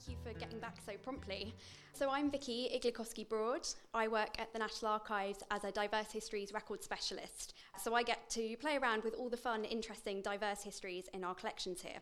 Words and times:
thank 0.00 0.16
you 0.16 0.32
for 0.32 0.38
getting 0.38 0.58
back 0.58 0.76
so 0.84 0.92
promptly. 1.02 1.54
So, 1.92 2.10
I'm 2.10 2.30
Vicky 2.30 2.70
Iglikowski 2.74 3.28
Broad. 3.28 3.66
I 3.92 4.08
work 4.08 4.30
at 4.38 4.52
the 4.52 4.58
National 4.58 4.92
Archives 4.92 5.42
as 5.50 5.64
a 5.64 5.72
Diverse 5.72 6.12
Histories 6.12 6.52
record 6.52 6.82
specialist. 6.82 7.54
So, 7.82 7.94
I 7.94 8.02
get 8.02 8.30
to 8.30 8.56
play 8.58 8.76
around 8.76 9.04
with 9.04 9.14
all 9.14 9.28
the 9.28 9.36
fun, 9.36 9.64
interesting, 9.64 10.22
diverse 10.22 10.62
histories 10.62 11.06
in 11.12 11.24
our 11.24 11.34
collections 11.34 11.82
here. 11.82 12.00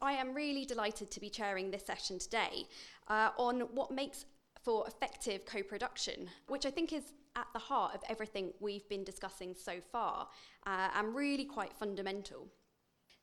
I 0.00 0.12
am 0.12 0.34
really 0.34 0.64
delighted 0.64 1.10
to 1.10 1.20
be 1.20 1.30
chairing 1.30 1.70
this 1.70 1.84
session 1.84 2.18
today 2.18 2.66
uh, 3.08 3.30
on 3.38 3.60
what 3.74 3.90
makes 3.90 4.24
for 4.62 4.86
effective 4.86 5.44
co 5.44 5.62
production, 5.62 6.28
which 6.48 6.66
I 6.66 6.70
think 6.70 6.92
is 6.92 7.12
at 7.34 7.46
the 7.52 7.58
heart 7.58 7.94
of 7.94 8.02
everything 8.08 8.52
we've 8.60 8.88
been 8.88 9.04
discussing 9.04 9.54
so 9.54 9.80
far 9.90 10.28
uh, 10.66 10.88
and 10.94 11.14
really 11.14 11.44
quite 11.44 11.72
fundamental. 11.74 12.48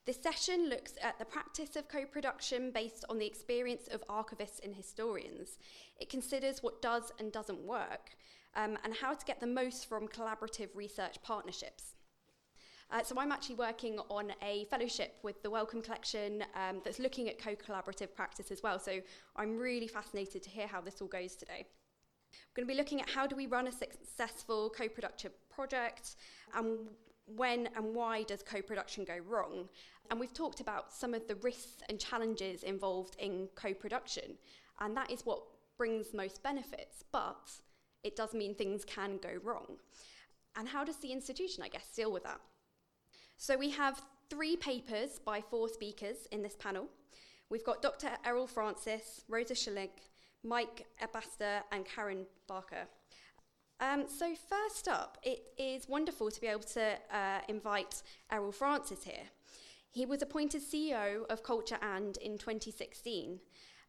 This 0.09 0.23
session 0.23 0.70
looks 0.70 0.94
at 1.04 1.20
the 1.20 1.26
practice 1.26 1.76
of 1.76 1.88
co 1.88 2.04
production 2.04 2.72
based 2.72 3.05
on 3.09 3.20
the 3.20 3.27
experience 3.27 3.88
of 3.91 4.04
archivists 4.08 4.59
and 4.63 4.76
historians. 4.76 5.59
It 5.99 6.09
considers 6.09 6.63
what 6.63 6.82
does 6.82 7.12
and 7.20 7.32
doesn't 7.32 7.59
work 7.59 8.18
um, 8.55 8.76
and 8.84 8.95
how 8.95 9.13
to 9.13 9.23
get 9.23 9.40
the 9.40 9.45
most 9.45 9.88
from 9.88 10.08
collaborative 10.08 10.70
research 10.73 11.22
partnerships. 11.22 11.94
Uh, 12.90 13.04
so, 13.04 13.20
I'm 13.20 13.32
actually 13.32 13.58
working 13.58 13.99
on 14.09 14.32
a 14.41 14.66
fellowship 14.72 15.18
with 15.22 15.44
the 15.44 15.52
Wellcome 15.52 15.84
Collection 15.84 16.44
um, 16.55 16.82
that's 16.84 16.98
looking 16.98 17.30
at 17.30 17.38
co 17.38 17.54
collaborative 17.54 18.16
practice 18.16 18.49
as 18.49 18.63
well. 18.63 18.80
So, 18.80 19.02
I'm 19.35 19.57
really 19.57 19.88
fascinated 19.88 20.41
to 20.41 20.49
hear 20.49 20.66
how 20.66 20.82
this 20.82 21.04
all 21.04 21.07
goes 21.07 21.35
today. 21.35 21.68
We're 22.32 22.63
going 22.63 22.68
to 22.68 22.73
be 22.73 22.77
looking 22.80 22.99
at 22.99 23.12
how 23.12 23.27
do 23.27 23.35
we 23.35 23.46
run 23.46 23.68
a 23.68 23.71
successful 23.71 24.71
co-production 24.76 25.32
project 25.52 26.16
and 26.55 26.88
when 27.36 27.70
and 27.76 27.94
why 27.94 28.24
does 28.24 28.44
co-production 28.44 29.05
go 29.05 29.18
wrong? 29.27 29.70
And 30.10 30.20
we've 30.20 30.34
talked 30.34 30.60
about 30.60 30.94
some 30.94 31.13
of 31.13 31.27
the 31.27 31.36
risks 31.36 31.84
and 31.88 31.99
challenges 31.99 32.63
involved 32.63 33.16
in 33.20 33.48
co-production, 33.55 34.38
and 34.80 34.96
that 34.98 35.12
is 35.12 35.26
what 35.26 35.41
brings 35.77 36.13
most 36.13 36.44
benefits, 36.44 37.04
but 37.12 37.52
it 38.04 38.16
does 38.16 38.34
mean 38.34 38.55
things 38.55 38.84
can 38.86 39.18
go 39.18 39.38
wrong. 39.44 39.77
And 40.55 40.68
how 40.68 40.84
does 40.84 40.98
the 40.98 41.12
institution, 41.12 41.63
I 41.63 41.70
guess, 41.70 41.88
deal 41.96 42.12
with 42.12 42.24
that? 42.24 42.40
So 43.38 43.58
we 43.58 43.70
have 43.71 44.02
three 44.30 44.55
papers 44.55 45.20
by 45.24 45.41
four 45.41 45.70
speakers 45.70 46.27
in 46.32 46.41
this 46.41 46.55
panel. 46.55 46.88
We've 47.49 47.64
got 47.64 47.82
Dr. 47.82 48.10
Errol 48.26 48.48
Francis, 48.48 49.24
Rosa 49.27 49.55
Schling, 49.55 49.90
Mike 50.43 50.86
Esbester, 51.02 51.62
and 51.71 51.86
Karen 51.86 52.26
Baker. 52.48 52.88
Um, 53.82 54.05
so, 54.10 54.35
first 54.35 54.90
up, 54.90 55.18
it 55.24 55.54
is 55.58 55.88
wonderful 55.88 56.30
to 56.30 56.41
be 56.41 56.48
able 56.48 56.63
to 56.63 56.98
uh, 57.13 57.40
invite 57.48 58.04
Errol 58.30 58.52
Francis 58.52 59.05
here. 59.05 59.30
He 59.90 60.05
was 60.05 60.21
appointed 60.21 60.62
CEO 60.62 61.26
of 61.30 61.44
Culture 61.44 61.77
and 61.82 62.18
in 62.18 62.38
2016, 62.38 63.40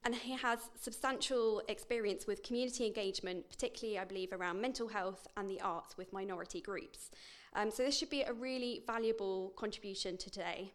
and 0.05 0.15
he 0.15 0.33
has 0.37 0.61
substantial 0.81 1.63
experience 1.69 2.27
with 2.29 2.45
community 2.45 2.87
engagement, 2.87 3.51
particularly, 3.51 3.99
I 3.99 4.05
believe, 4.05 4.33
around 4.33 4.61
mental 4.61 4.87
health 4.87 5.27
and 5.37 5.51
the 5.51 5.61
arts 5.61 5.97
with 5.97 6.13
minority 6.13 6.61
groups. 6.61 7.11
Um, 7.57 7.73
so, 7.73 7.83
this 7.83 7.99
should 7.99 8.11
be 8.11 8.23
a 8.23 8.33
really 8.33 8.85
valuable 8.87 9.53
contribution 9.57 10.17
to 10.19 10.31
today. 10.31 10.73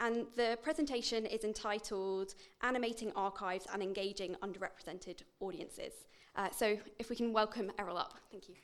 And 0.00 0.26
the 0.34 0.58
presentation 0.62 1.26
is 1.26 1.44
entitled 1.44 2.34
Animating 2.62 3.12
Archives 3.14 3.68
and 3.72 3.80
Engaging 3.80 4.34
Underrepresented 4.42 5.22
Audiences. 5.38 5.92
Uh, 6.34 6.48
so 6.50 6.78
if 6.98 7.10
we 7.10 7.16
can 7.16 7.32
welcome 7.32 7.70
Errol 7.78 7.98
up. 7.98 8.14
Thank 8.30 8.48
you. 8.48 8.54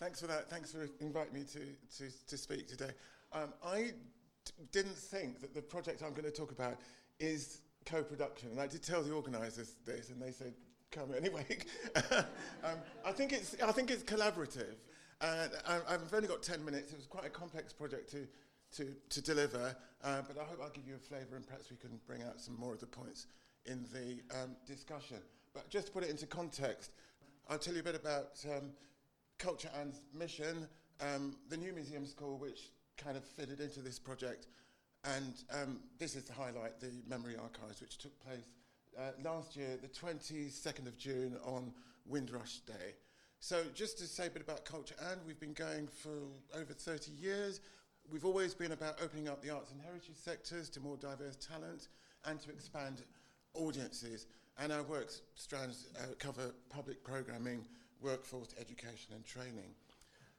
Thanks 0.00 0.20
for 0.20 0.26
that. 0.26 0.50
Thanks 0.50 0.72
for 0.72 0.88
inviting 1.00 1.32
me 1.34 1.44
to, 1.52 1.60
to, 1.98 2.26
to 2.26 2.36
speak 2.36 2.66
today. 2.66 2.90
Um, 3.32 3.52
I 3.64 3.92
d- 4.44 4.52
didn't 4.72 4.96
think 4.96 5.40
that 5.40 5.54
the 5.54 5.62
project 5.62 6.02
I'm 6.02 6.10
going 6.10 6.24
to 6.24 6.32
talk 6.32 6.50
about 6.50 6.78
is 7.20 7.60
co-production, 7.86 8.50
and 8.50 8.60
I 8.60 8.66
did 8.66 8.82
tell 8.82 9.02
the 9.02 9.12
organisers 9.12 9.76
this, 9.86 10.10
and 10.10 10.20
they 10.20 10.32
said, 10.32 10.54
"Come 10.90 11.10
anyway." 11.16 11.46
um, 12.64 12.78
I 13.04 13.12
think 13.12 13.32
it's 13.32 13.54
I 13.62 13.70
think 13.70 13.92
it's 13.92 14.02
collaborative. 14.02 14.74
And 15.20 15.52
I've 15.68 16.12
only 16.12 16.26
got 16.26 16.42
10 16.42 16.64
minutes. 16.64 16.92
It 16.92 16.96
was 16.96 17.06
quite 17.06 17.24
a 17.24 17.30
complex 17.30 17.72
project 17.72 18.10
to, 18.10 18.26
to, 18.76 18.86
to 19.10 19.20
deliver, 19.20 19.76
uh, 20.04 20.22
but 20.26 20.38
I 20.40 20.44
hope 20.44 20.60
I'll 20.62 20.70
give 20.70 20.86
you 20.86 20.94
a 20.94 20.98
flavour 20.98 21.36
and 21.36 21.46
perhaps 21.46 21.70
we 21.70 21.76
can 21.76 22.00
bring 22.06 22.22
out 22.22 22.40
some 22.40 22.58
more 22.58 22.72
of 22.72 22.80
the 22.80 22.86
points 22.86 23.26
in 23.66 23.84
the 23.92 24.20
um, 24.42 24.56
discussion. 24.66 25.18
But 25.54 25.68
just 25.68 25.88
to 25.88 25.92
put 25.92 26.04
it 26.04 26.10
into 26.10 26.26
context, 26.26 26.92
I'll 27.48 27.58
tell 27.58 27.74
you 27.74 27.80
a 27.80 27.84
bit 27.84 27.94
about 27.94 28.44
um, 28.50 28.70
Culture 29.38 29.70
and 29.80 29.92
mission, 30.14 30.68
um, 31.00 31.36
the 31.48 31.56
new 31.56 31.72
museum 31.72 32.06
school, 32.06 32.38
which 32.38 32.70
kind 32.96 33.16
of 33.16 33.24
fitted 33.24 33.60
into 33.60 33.80
this 33.80 33.98
project. 33.98 34.46
And 35.04 35.34
um, 35.52 35.80
this 35.98 36.14
is 36.14 36.24
to 36.24 36.32
highlight 36.32 36.78
the 36.80 36.92
memory 37.08 37.34
archives, 37.36 37.80
which 37.80 37.98
took 37.98 38.18
place 38.20 38.48
uh, 38.96 39.10
last 39.24 39.56
year, 39.56 39.78
the 39.80 39.88
22nd 39.88 40.86
of 40.86 40.96
June 40.96 41.36
on 41.44 41.72
Windrush 42.06 42.58
Day. 42.60 42.94
So, 43.40 43.64
just 43.74 43.98
to 43.98 44.04
say 44.04 44.28
a 44.28 44.30
bit 44.30 44.42
about 44.42 44.64
Culture 44.64 44.94
and, 45.10 45.20
we've 45.26 45.40
been 45.40 45.54
going 45.54 45.88
for 45.88 46.10
over 46.54 46.72
30 46.72 47.10
years. 47.20 47.60
We've 48.12 48.26
always 48.26 48.52
been 48.52 48.72
about 48.72 48.98
opening 49.02 49.26
up 49.26 49.40
the 49.40 49.48
arts 49.48 49.70
and 49.70 49.80
heritage 49.80 50.16
sectors 50.16 50.68
to 50.70 50.80
more 50.80 50.98
diverse 50.98 51.34
talent 51.36 51.88
and 52.26 52.38
to 52.42 52.50
expand 52.50 53.00
audiences. 53.54 54.26
And 54.58 54.70
our 54.70 54.82
work 54.82 55.10
strands 55.34 55.86
uh, 55.96 56.08
cover 56.18 56.52
public 56.68 57.02
programming, 57.02 57.64
workforce 58.02 58.54
education, 58.60 59.14
and 59.14 59.24
training. 59.24 59.74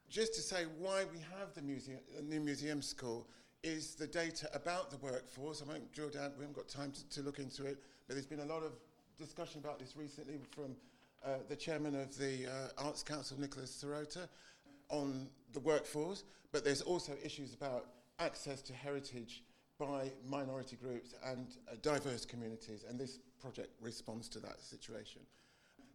Just 0.08 0.36
to 0.36 0.42
say 0.42 0.66
why 0.78 1.06
we 1.12 1.18
have 1.40 1.56
the 1.56 1.64
museum, 1.64 1.98
new 2.22 2.42
museum 2.42 2.80
school 2.80 3.28
is 3.64 3.96
the 3.96 4.06
data 4.06 4.48
about 4.54 4.92
the 4.92 4.98
workforce. 4.98 5.64
I 5.64 5.72
won't 5.72 5.92
drill 5.94 6.10
down, 6.10 6.32
we 6.38 6.44
haven't 6.44 6.56
got 6.56 6.68
time 6.68 6.92
to, 6.92 7.10
to 7.10 7.22
look 7.24 7.40
into 7.40 7.66
it, 7.66 7.80
but 8.08 8.14
there's 8.14 8.28
been 8.28 8.42
a 8.42 8.46
lot 8.46 8.62
of 8.62 8.74
discussion 9.18 9.62
about 9.64 9.80
this 9.80 9.98
recently 9.98 10.36
from 10.52 10.76
uh, 11.26 11.38
the 11.50 11.56
chairman 11.56 12.00
of 12.00 12.16
the 12.20 12.46
uh, 12.46 12.86
Arts 12.86 13.02
Council, 13.02 13.40
Nicholas 13.40 13.84
Serota, 13.84 14.28
on 14.90 15.28
the 15.54 15.60
workforce, 15.60 16.24
but 16.52 16.64
there's 16.64 16.82
also 16.82 17.14
issues 17.24 17.54
about 17.54 17.88
access 18.20 18.62
to 18.64 18.74
heritage 18.74 19.44
by 19.80 20.12
minority 20.28 20.76
groups 20.76 21.14
and 21.26 21.58
uh, 21.72 21.76
diverse 21.82 22.26
communities, 22.26 22.86
and 22.88 23.00
this 23.00 23.20
project 23.42 23.70
responds 23.82 24.30
to 24.30 24.40
that 24.40 24.62
situation. 24.62 25.22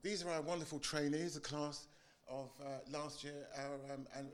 These 0.03 0.25
are 0.25 0.31
our 0.31 0.43
wonderful 0.43 0.79
trainees, 0.79 1.37
a 1.37 1.41
class 1.41 1.87
of 2.29 2.51
uh, 2.61 2.67
last 2.91 3.25
year, 3.25 3.47
our, 3.57 3.95
um, 3.95 4.07
and 4.17 4.29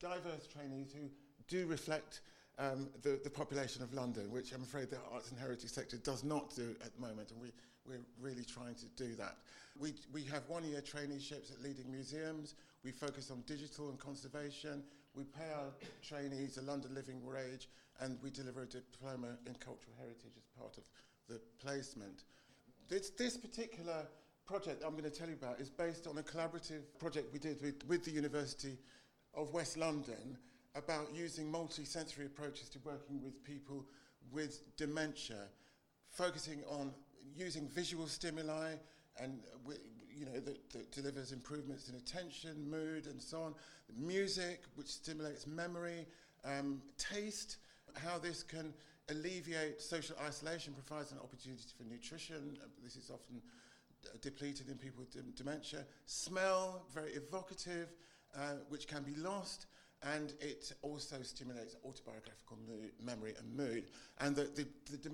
diverse 0.00 0.46
trainees 0.46 0.92
who 0.92 1.08
do 1.48 1.66
reflect 1.66 2.20
um, 2.58 2.88
the, 3.02 3.20
the 3.24 3.30
population 3.30 3.82
of 3.82 3.92
London, 3.94 4.30
which 4.30 4.52
I'm 4.52 4.62
afraid 4.62 4.90
the 4.90 4.98
arts 5.12 5.30
and 5.30 5.38
heritage 5.38 5.70
sector 5.70 5.96
does 5.96 6.24
not 6.24 6.54
do 6.54 6.74
at 6.84 6.94
the 6.94 7.00
moment, 7.00 7.30
and 7.30 7.40
we, 7.40 7.48
we're 7.86 8.04
really 8.20 8.44
trying 8.44 8.74
to 8.76 8.86
do 8.96 9.14
that. 9.16 9.36
We, 9.78 9.94
we 10.12 10.22
have 10.24 10.42
one 10.48 10.64
year 10.64 10.80
traineeships 10.80 11.50
at 11.50 11.62
leading 11.62 11.90
museums, 11.90 12.54
we 12.84 12.90
focus 12.90 13.30
on 13.30 13.42
digital 13.46 13.88
and 13.88 13.98
conservation, 13.98 14.82
we 15.14 15.24
pay 15.24 15.50
our 15.54 15.70
trainees 16.02 16.58
a 16.58 16.62
London 16.62 16.94
living 16.94 17.24
wage, 17.24 17.68
and 18.00 18.18
we 18.22 18.30
deliver 18.30 18.62
a 18.62 18.66
diploma 18.66 19.36
in 19.46 19.54
cultural 19.54 19.94
heritage 19.98 20.32
as 20.36 20.44
part 20.58 20.76
of 20.76 20.84
the 21.28 21.40
placement. 21.64 22.24
This, 22.88 23.10
this 23.10 23.36
particular 23.36 24.06
project 24.46 24.82
I'm 24.84 24.92
going 24.92 25.04
to 25.04 25.10
tell 25.10 25.28
you 25.28 25.34
about 25.34 25.60
is 25.60 25.70
based 25.70 26.06
on 26.06 26.18
a 26.18 26.22
collaborative 26.22 26.82
project 26.98 27.32
we 27.32 27.38
did 27.38 27.62
with, 27.62 27.86
with 27.86 28.04
the 28.04 28.10
University 28.10 28.76
of 29.34 29.52
West 29.52 29.76
London 29.76 30.36
about 30.74 31.14
using 31.14 31.50
multi-sensory 31.50 32.26
approaches 32.26 32.68
to 32.70 32.78
working 32.84 33.22
with 33.22 33.42
people 33.44 33.84
with 34.30 34.76
dementia, 34.76 35.48
focusing 36.10 36.62
on 36.68 36.92
using 37.36 37.68
visual 37.68 38.06
stimuli 38.06 38.72
and 39.20 39.40
you 40.14 40.26
know 40.26 40.40
that, 40.40 40.70
that, 40.70 40.92
delivers 40.92 41.32
improvements 41.32 41.88
in 41.88 41.96
attention, 41.96 42.70
mood, 42.70 43.06
and 43.06 43.20
so 43.20 43.42
on. 43.42 43.54
Music, 43.96 44.62
which 44.76 44.88
stimulates 44.88 45.46
memory, 45.46 46.06
um, 46.44 46.80
taste, 46.98 47.58
how 47.96 48.18
this 48.18 48.42
can 48.42 48.72
alleviate 49.10 49.80
social 49.80 50.16
isolation, 50.24 50.72
provides 50.72 51.12
an 51.12 51.18
opportunity 51.18 51.64
for 51.76 51.84
nutrition. 51.84 52.56
This 52.82 52.96
is 52.96 53.10
often 53.10 53.42
depleted 54.20 54.68
in 54.68 54.76
people 54.76 55.04
with 55.04 55.36
dementia. 55.36 55.84
Smell, 56.06 56.84
very 56.94 57.12
evocative, 57.12 57.88
uh, 58.36 58.54
which 58.68 58.86
can 58.86 59.02
be 59.02 59.14
lost 59.16 59.66
and 60.02 60.32
it 60.40 60.72
also 60.82 61.16
stimulates 61.22 61.76
autobiographical 61.84 62.58
mood, 62.68 62.90
memory 63.04 63.34
and 63.38 63.56
mood. 63.56 63.84
And 64.18 64.34
the, 64.34 64.44
the, 64.54 64.66
the 64.90 65.08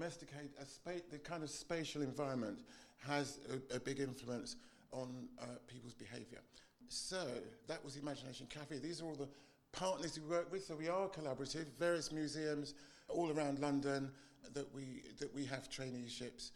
the 1.11 1.19
kind 1.19 1.43
of 1.43 1.51
spatial 1.51 2.03
environment 2.03 2.61
has 3.07 3.39
a, 3.53 3.77
a 3.77 3.81
big 3.81 4.01
influence 4.01 4.57
on 4.93 5.29
uh, 5.41 5.45
people's 5.67 5.95
behaviour. 5.95 6.41
So 6.89 7.27
that 7.67 7.85
was 7.85 7.97
Imagination 7.97 8.47
Cafe. 8.49 8.79
These 8.79 9.03
are 9.03 9.07
all 9.07 9.15
the 9.15 9.29
partners 9.73 10.19
we 10.19 10.29
work 10.29 10.51
with. 10.51 10.65
So 10.65 10.75
we 10.75 10.89
are 10.89 11.09
collaborative. 11.09 11.67
Various 11.79 12.11
museums 12.11 12.75
all 13.09 13.31
around 13.31 13.59
London 13.59 14.11
that 14.55 14.75
we 14.75 15.03
that 15.19 15.35
we 15.35 15.45
have 15.45 15.69
traineeships 15.69 16.53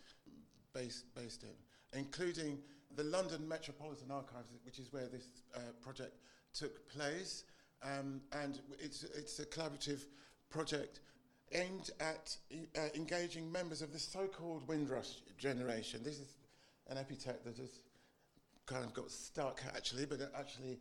based 0.72 1.14
based 1.14 1.42
in, 1.42 1.98
including 1.98 2.58
the 2.96 3.04
London 3.04 3.46
Metropolitan 3.46 4.10
Archives, 4.10 4.48
which 4.64 4.78
is 4.78 4.92
where 4.92 5.06
this 5.08 5.26
uh, 5.54 5.60
project 5.82 6.16
took 6.54 6.88
place. 6.88 7.44
Um, 7.84 8.20
and 8.32 8.60
it's, 8.78 9.04
it's 9.04 9.38
a 9.38 9.46
collaborative 9.46 10.04
project 10.50 11.00
aimed 11.54 11.90
at 12.00 12.36
uh, 12.76 12.80
engaging 12.94 13.50
members 13.50 13.82
of 13.82 13.92
the 13.92 13.98
so-called 13.98 14.66
Windrush 14.68 15.22
generation. 15.38 16.00
This 16.04 16.18
is 16.18 16.36
an 16.88 16.98
epithet 16.98 17.44
that 17.44 17.56
has 17.58 17.70
kind 18.66 18.84
of 18.84 18.94
got 18.94 19.10
stuck 19.10 19.62
actually, 19.74 20.06
but 20.06 20.20
actually 20.38 20.78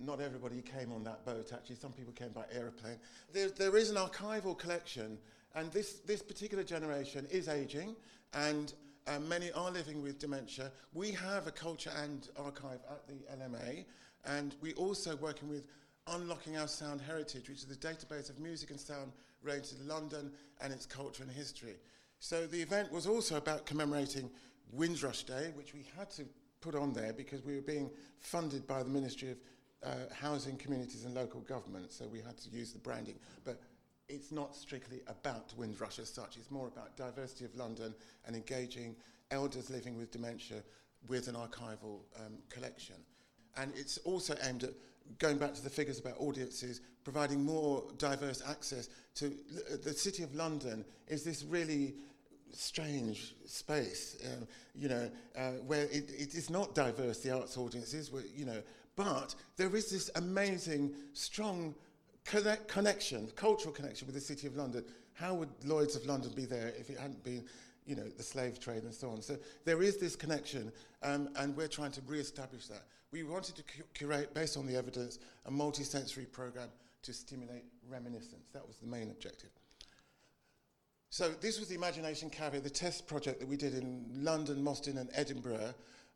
not 0.00 0.20
everybody 0.20 0.62
came 0.62 0.92
on 0.92 1.04
that 1.04 1.24
boat 1.24 1.50
actually. 1.52 1.76
Some 1.76 1.92
people 1.92 2.12
came 2.12 2.30
by 2.30 2.44
aeroplane. 2.52 2.98
There, 3.32 3.48
there 3.50 3.76
is 3.76 3.90
an 3.90 3.96
archival 3.96 4.56
collection 4.56 5.18
and 5.54 5.72
this, 5.72 6.00
this 6.00 6.22
particular 6.22 6.64
generation 6.64 7.26
is 7.30 7.48
aging 7.48 7.96
and 8.34 8.72
uh, 9.06 9.18
many 9.20 9.52
are 9.52 9.70
living 9.70 10.02
with 10.02 10.18
dementia. 10.18 10.72
We 10.92 11.12
have 11.12 11.46
a 11.46 11.52
culture 11.52 11.92
and 12.02 12.28
archive 12.36 12.80
at 12.90 13.06
the 13.06 13.14
LMA 13.36 13.84
and 14.24 14.54
we 14.60 14.72
also 14.74 15.16
working 15.16 15.48
with 15.48 15.66
Unlocking 16.08 16.56
Our 16.56 16.68
Sound 16.68 17.00
Heritage, 17.00 17.48
which 17.48 17.58
is 17.58 17.66
the 17.66 17.74
database 17.74 18.30
of 18.30 18.38
music 18.38 18.70
and 18.70 18.78
sound 18.78 19.12
related 19.42 19.78
to 19.78 19.84
London 19.84 20.30
and 20.60 20.72
its 20.72 20.86
culture 20.86 21.22
and 21.22 21.32
history. 21.32 21.74
So 22.20 22.46
the 22.46 22.62
event 22.62 22.92
was 22.92 23.06
also 23.06 23.36
about 23.36 23.66
commemorating 23.66 24.30
Windrush 24.72 25.24
Day, 25.24 25.52
which 25.54 25.74
we 25.74 25.84
had 25.96 26.10
to 26.12 26.24
put 26.60 26.74
on 26.74 26.92
there 26.92 27.12
because 27.12 27.44
we 27.44 27.56
were 27.56 27.62
being 27.62 27.90
funded 28.20 28.66
by 28.66 28.82
the 28.82 28.88
Ministry 28.88 29.30
of 29.32 29.36
uh, 29.84 30.14
Housing, 30.14 30.56
Communities 30.56 31.04
and 31.04 31.14
Local 31.14 31.40
Government, 31.40 31.92
so 31.92 32.06
we 32.06 32.20
had 32.20 32.36
to 32.38 32.50
use 32.50 32.72
the 32.72 32.78
branding. 32.78 33.16
But 33.44 33.60
it's 34.08 34.32
not 34.32 34.54
strictly 34.54 35.00
about 35.08 35.52
Windrush 35.56 35.98
as 35.98 36.08
such, 36.08 36.36
it's 36.36 36.50
more 36.50 36.68
about 36.68 36.96
diversity 36.96 37.44
of 37.44 37.54
London 37.56 37.94
and 38.26 38.36
engaging 38.36 38.96
elders 39.30 39.70
living 39.70 39.98
with 39.98 40.12
dementia 40.12 40.62
with 41.08 41.28
an 41.28 41.34
archival 41.34 42.00
um, 42.16 42.38
collection. 42.48 42.96
And 43.56 43.72
it's 43.76 43.98
also 43.98 44.34
aimed 44.44 44.64
at 44.64 44.70
going 45.18 45.38
back 45.38 45.54
to 45.54 45.62
the 45.62 45.70
figures 45.70 45.98
about 45.98 46.14
audiences, 46.18 46.80
providing 47.04 47.44
more 47.44 47.84
diverse 47.98 48.42
access 48.48 48.88
to 49.14 49.32
the 49.82 49.92
City 49.92 50.22
of 50.22 50.34
London 50.34 50.84
is 51.08 51.22
this 51.22 51.44
really 51.44 51.94
strange 52.52 53.34
space, 53.44 54.16
um, 54.24 54.46
you 54.74 54.88
know, 54.88 55.10
uh, 55.36 55.52
where 55.66 55.84
it, 55.84 56.10
it 56.10 56.34
is 56.34 56.50
not 56.50 56.74
diverse, 56.74 57.20
the 57.20 57.30
arts 57.30 57.56
audiences, 57.56 58.10
where, 58.10 58.22
you 58.34 58.44
know, 58.44 58.62
but 58.96 59.34
there 59.56 59.74
is 59.76 59.90
this 59.90 60.10
amazing, 60.16 60.92
strong 61.12 61.74
connect, 62.24 62.68
connection, 62.68 63.28
cultural 63.36 63.72
connection 63.72 64.06
with 64.06 64.14
the 64.14 64.20
City 64.20 64.46
of 64.46 64.56
London. 64.56 64.84
How 65.14 65.34
would 65.34 65.50
Lloyd's 65.64 65.96
of 65.96 66.06
London 66.06 66.32
be 66.34 66.44
there 66.44 66.72
if 66.78 66.90
it 66.90 66.98
hadn't 66.98 67.22
been, 67.22 67.44
you 67.86 67.94
know, 67.94 68.08
the 68.16 68.22
slave 68.22 68.58
trade 68.58 68.82
and 68.82 68.94
so 68.94 69.10
on? 69.10 69.22
So 69.22 69.36
there 69.64 69.82
is 69.82 69.98
this 69.98 70.16
connection, 70.16 70.72
um, 71.02 71.28
and 71.36 71.56
we're 71.56 71.68
trying 71.68 71.92
to 71.92 72.00
re-establish 72.06 72.66
that. 72.68 72.82
We 73.12 73.22
wanted 73.22 73.56
to 73.56 73.62
cu 73.62 73.82
curate, 73.94 74.34
based 74.34 74.56
on 74.56 74.66
the 74.66 74.76
evidence, 74.76 75.18
a 75.46 75.50
multi-sensory 75.50 76.26
program 76.26 76.68
to 77.02 77.12
stimulate 77.12 77.64
reminiscence. 77.88 78.48
That 78.52 78.66
was 78.66 78.76
the 78.76 78.86
main 78.86 79.10
objective. 79.10 79.50
So 81.10 81.30
this 81.30 81.58
was 81.58 81.68
the 81.68 81.76
Imagination 81.76 82.28
Cafe, 82.30 82.58
the 82.58 82.68
test 82.68 83.06
project 83.06 83.40
that 83.40 83.48
we 83.48 83.56
did 83.56 83.74
in 83.74 84.04
London, 84.12 84.62
Mostyn 84.62 84.98
and 84.98 85.08
Edinburgh, 85.14 85.74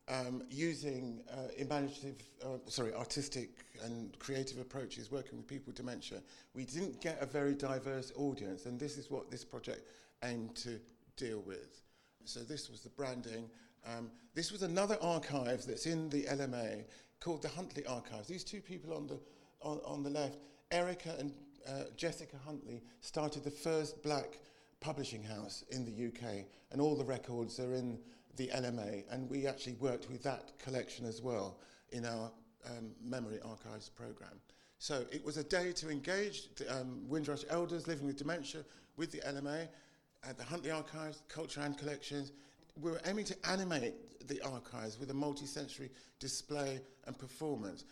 um, 0.08 0.42
using 0.50 1.22
uh, 1.30 1.48
imaginative, 1.56 2.16
uh, 2.44 2.58
sorry, 2.66 2.92
artistic 2.92 3.50
and 3.84 4.18
creative 4.18 4.58
approaches, 4.58 5.10
working 5.10 5.38
with 5.38 5.46
people 5.46 5.66
with 5.68 5.76
dementia. 5.76 6.18
We 6.54 6.64
didn't 6.64 7.00
get 7.00 7.18
a 7.22 7.26
very 7.26 7.54
diverse 7.54 8.12
audience, 8.16 8.66
and 8.66 8.78
this 8.78 8.98
is 8.98 9.10
what 9.10 9.30
this 9.30 9.44
project 9.44 9.88
aimed 10.24 10.56
to 10.56 10.80
deal 11.16 11.40
with. 11.46 11.82
So 12.24 12.40
this 12.40 12.68
was 12.68 12.80
the 12.80 12.90
branding. 12.90 13.48
Um, 13.86 14.10
this 14.34 14.52
was 14.52 14.62
another 14.62 14.96
archive 15.00 15.64
that's 15.66 15.86
in 15.86 16.08
the 16.10 16.24
LMA 16.24 16.84
called 17.20 17.42
the 17.42 17.48
Huntley 17.48 17.84
Archives. 17.86 18.28
These 18.28 18.44
two 18.44 18.60
people 18.60 18.94
on 18.94 19.06
the, 19.06 19.20
on, 19.62 19.80
on 19.84 20.02
the 20.02 20.10
left, 20.10 20.38
Erica 20.70 21.16
and 21.18 21.32
uh, 21.68 21.84
Jessica 21.96 22.36
Huntley, 22.44 22.82
started 23.00 23.44
the 23.44 23.50
first 23.50 24.02
black 24.02 24.38
publishing 24.80 25.22
house 25.22 25.64
in 25.70 25.84
the 25.84 26.06
UK, 26.06 26.46
and 26.72 26.80
all 26.80 26.96
the 26.96 27.04
records 27.04 27.60
are 27.60 27.74
in 27.74 27.98
the 28.36 28.48
LMA, 28.48 29.04
and 29.10 29.28
we 29.28 29.46
actually 29.46 29.74
worked 29.74 30.08
with 30.08 30.22
that 30.22 30.58
collection 30.58 31.04
as 31.04 31.20
well 31.20 31.58
in 31.90 32.06
our 32.06 32.30
um, 32.66 32.92
Memory 33.02 33.40
Archives 33.44 33.88
program. 33.88 34.40
So 34.78 35.04
it 35.12 35.22
was 35.22 35.36
a 35.36 35.44
day 35.44 35.72
to 35.72 35.90
engage 35.90 36.54
the, 36.54 36.80
um, 36.80 37.06
Windrush 37.06 37.44
elders 37.50 37.86
living 37.86 38.06
with 38.06 38.16
dementia 38.16 38.64
with 38.96 39.12
the 39.12 39.18
LMA, 39.18 39.68
at 40.28 40.36
the 40.36 40.44
Huntley 40.44 40.70
Archives, 40.70 41.22
Culture 41.28 41.60
and 41.60 41.76
Collections. 41.76 42.32
We 42.80 42.90
were 42.90 43.00
aiming 43.06 43.26
to 43.26 43.36
animate 43.50 43.94
the 44.26 44.40
archives 44.42 44.98
with 44.98 45.10
a 45.10 45.14
multi-sensory 45.14 45.90
display 46.18 46.80
and 47.06 47.18
performance, 47.18 47.84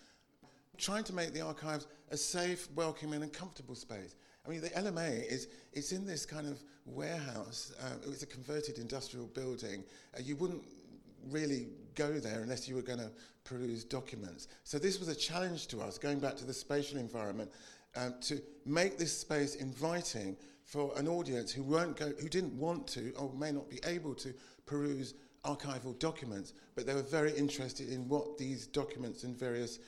trying 0.78 1.04
to 1.04 1.12
make 1.12 1.34
the 1.34 1.40
archives 1.40 1.86
a 2.10 2.16
safe, 2.16 2.68
welcoming 2.74 3.22
and 3.22 3.32
comfortable 3.32 3.74
space. 3.74 4.14
I 4.46 4.50
mean, 4.50 4.60
the 4.60 4.70
LMA 4.70 5.26
is 5.30 5.48
it's 5.72 5.92
in 5.92 6.06
this 6.06 6.24
kind 6.24 6.46
of 6.46 6.62
warehouse. 6.86 7.74
Uh, 7.82 8.10
it's 8.10 8.22
a 8.22 8.26
converted 8.26 8.78
industrial 8.78 9.26
building. 9.26 9.84
Uh, 10.16 10.20
you 10.22 10.36
wouldn't 10.36 10.62
really 11.30 11.66
go 11.94 12.18
there 12.18 12.40
unless 12.40 12.68
you 12.68 12.74
were 12.74 12.82
going 12.82 13.00
to 13.00 13.10
peruse 13.44 13.84
documents. 13.84 14.48
So 14.64 14.78
this 14.78 14.98
was 14.98 15.08
a 15.08 15.14
challenge 15.14 15.66
to 15.68 15.80
us, 15.80 15.98
going 15.98 16.20
back 16.20 16.36
to 16.36 16.46
the 16.46 16.54
spatial 16.54 16.98
environment, 16.98 17.50
um, 17.96 18.14
to 18.22 18.40
make 18.64 18.96
this 18.96 19.16
space 19.18 19.56
inviting 19.56 20.36
for 20.62 20.92
an 20.96 21.08
audience 21.08 21.50
who 21.50 21.62
weren't 21.62 21.96
go- 21.96 22.12
who 22.20 22.28
didn't 22.28 22.52
want 22.58 22.86
to 22.86 23.12
or 23.18 23.32
may 23.34 23.50
not 23.50 23.68
be 23.68 23.80
able 23.84 24.14
to 24.14 24.34
peruse 24.68 25.14
archival 25.44 25.98
documents, 25.98 26.52
but 26.74 26.86
they 26.86 26.94
were 26.94 27.02
very 27.02 27.32
interested 27.32 27.88
in 27.88 28.08
what 28.08 28.38
these 28.38 28.66
documents 28.66 29.24
and 29.24 29.36
various 29.36 29.78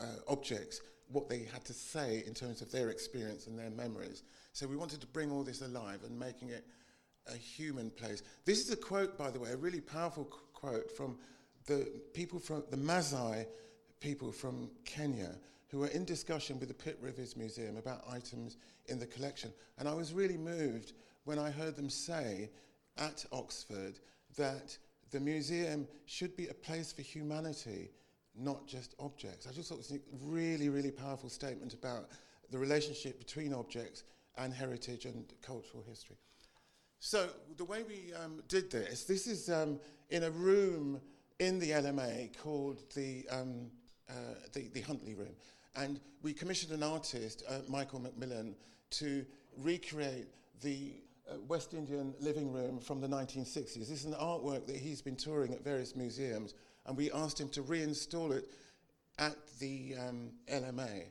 uh, 0.00 0.04
objects, 0.28 0.80
what 1.08 1.28
they 1.28 1.46
had 1.52 1.64
to 1.64 1.72
say 1.72 2.22
in 2.26 2.34
terms 2.34 2.60
of 2.60 2.70
their 2.70 2.90
experience 2.90 3.46
and 3.46 3.58
their 3.58 3.70
memories. 3.70 4.22
So 4.52 4.66
we 4.66 4.76
wanted 4.76 5.00
to 5.00 5.06
bring 5.06 5.30
all 5.30 5.42
this 5.42 5.62
alive 5.62 6.00
and 6.04 6.18
making 6.18 6.50
it 6.50 6.64
a 7.26 7.36
human 7.36 7.90
place. 7.90 8.22
This 8.44 8.64
is 8.64 8.72
a 8.72 8.76
quote, 8.76 9.16
by 9.16 9.30
the 9.30 9.38
way, 9.38 9.50
a 9.50 9.56
really 9.56 9.80
powerful 9.80 10.24
qu- 10.24 10.38
quote 10.52 10.90
from 10.96 11.18
the 11.66 11.90
people 12.14 12.38
from 12.38 12.64
the 12.70 12.76
Masai 12.76 13.46
people 14.00 14.32
from 14.32 14.70
Kenya 14.84 15.36
who 15.68 15.78
were 15.78 15.88
in 15.88 16.04
discussion 16.04 16.58
with 16.58 16.68
the 16.68 16.74
Pitt 16.74 16.98
Rivers 17.00 17.36
Museum 17.36 17.76
about 17.76 18.02
items 18.10 18.56
in 18.86 18.98
the 18.98 19.06
collection. 19.06 19.52
And 19.78 19.88
I 19.88 19.94
was 19.94 20.12
really 20.12 20.36
moved 20.36 20.94
when 21.24 21.38
I 21.38 21.50
heard 21.50 21.76
them 21.76 21.88
say 21.88 22.50
at 23.00 23.24
Oxford 23.32 23.98
that 24.36 24.76
the 25.10 25.20
museum 25.20 25.88
should 26.06 26.36
be 26.36 26.48
a 26.48 26.54
place 26.54 26.92
for 26.92 27.02
humanity, 27.02 27.90
not 28.36 28.66
just 28.66 28.94
objects. 29.00 29.46
I 29.48 29.52
just 29.52 29.68
thought 29.68 29.76
it 29.76 29.90
was 29.90 29.92
a 29.92 30.00
really, 30.22 30.68
really 30.68 30.92
powerful 30.92 31.28
statement 31.28 31.74
about 31.74 32.08
the 32.50 32.58
relationship 32.58 33.18
between 33.18 33.52
objects 33.52 34.04
and 34.36 34.52
heritage 34.54 35.04
and 35.06 35.24
cultural 35.42 35.82
history. 35.88 36.16
So 37.00 37.28
the 37.56 37.64
way 37.64 37.82
we 37.82 38.12
um, 38.14 38.42
did 38.48 38.70
this, 38.70 39.04
this 39.04 39.26
is 39.26 39.48
um, 39.48 39.80
in 40.10 40.24
a 40.24 40.30
room 40.30 41.00
in 41.38 41.58
the 41.58 41.70
LMA 41.70 42.36
called 42.38 42.82
the, 42.94 43.26
um, 43.30 43.70
uh, 44.08 44.12
the, 44.52 44.68
the, 44.74 44.82
Huntley 44.82 45.14
Room. 45.14 45.34
And 45.74 45.98
we 46.22 46.34
commissioned 46.34 46.72
an 46.72 46.82
artist, 46.82 47.42
uh, 47.48 47.60
Michael 47.68 48.00
McMillan, 48.00 48.54
to 48.90 49.24
recreate 49.56 50.26
the 50.60 50.92
West 51.48 51.74
Indian 51.74 52.14
living 52.20 52.52
room 52.52 52.78
from 52.78 53.00
the 53.00 53.08
1960s. 53.08 53.74
This 53.74 53.90
is 53.90 54.04
an 54.04 54.14
artwork 54.14 54.66
that 54.66 54.76
he's 54.76 55.00
been 55.02 55.16
touring 55.16 55.52
at 55.52 55.64
various 55.64 55.94
museums, 55.96 56.54
and 56.86 56.96
we 56.96 57.10
asked 57.12 57.40
him 57.40 57.48
to 57.50 57.62
reinstall 57.62 58.32
it 58.32 58.50
at 59.18 59.36
the 59.58 59.94
um, 59.98 60.30
LMA. 60.50 61.04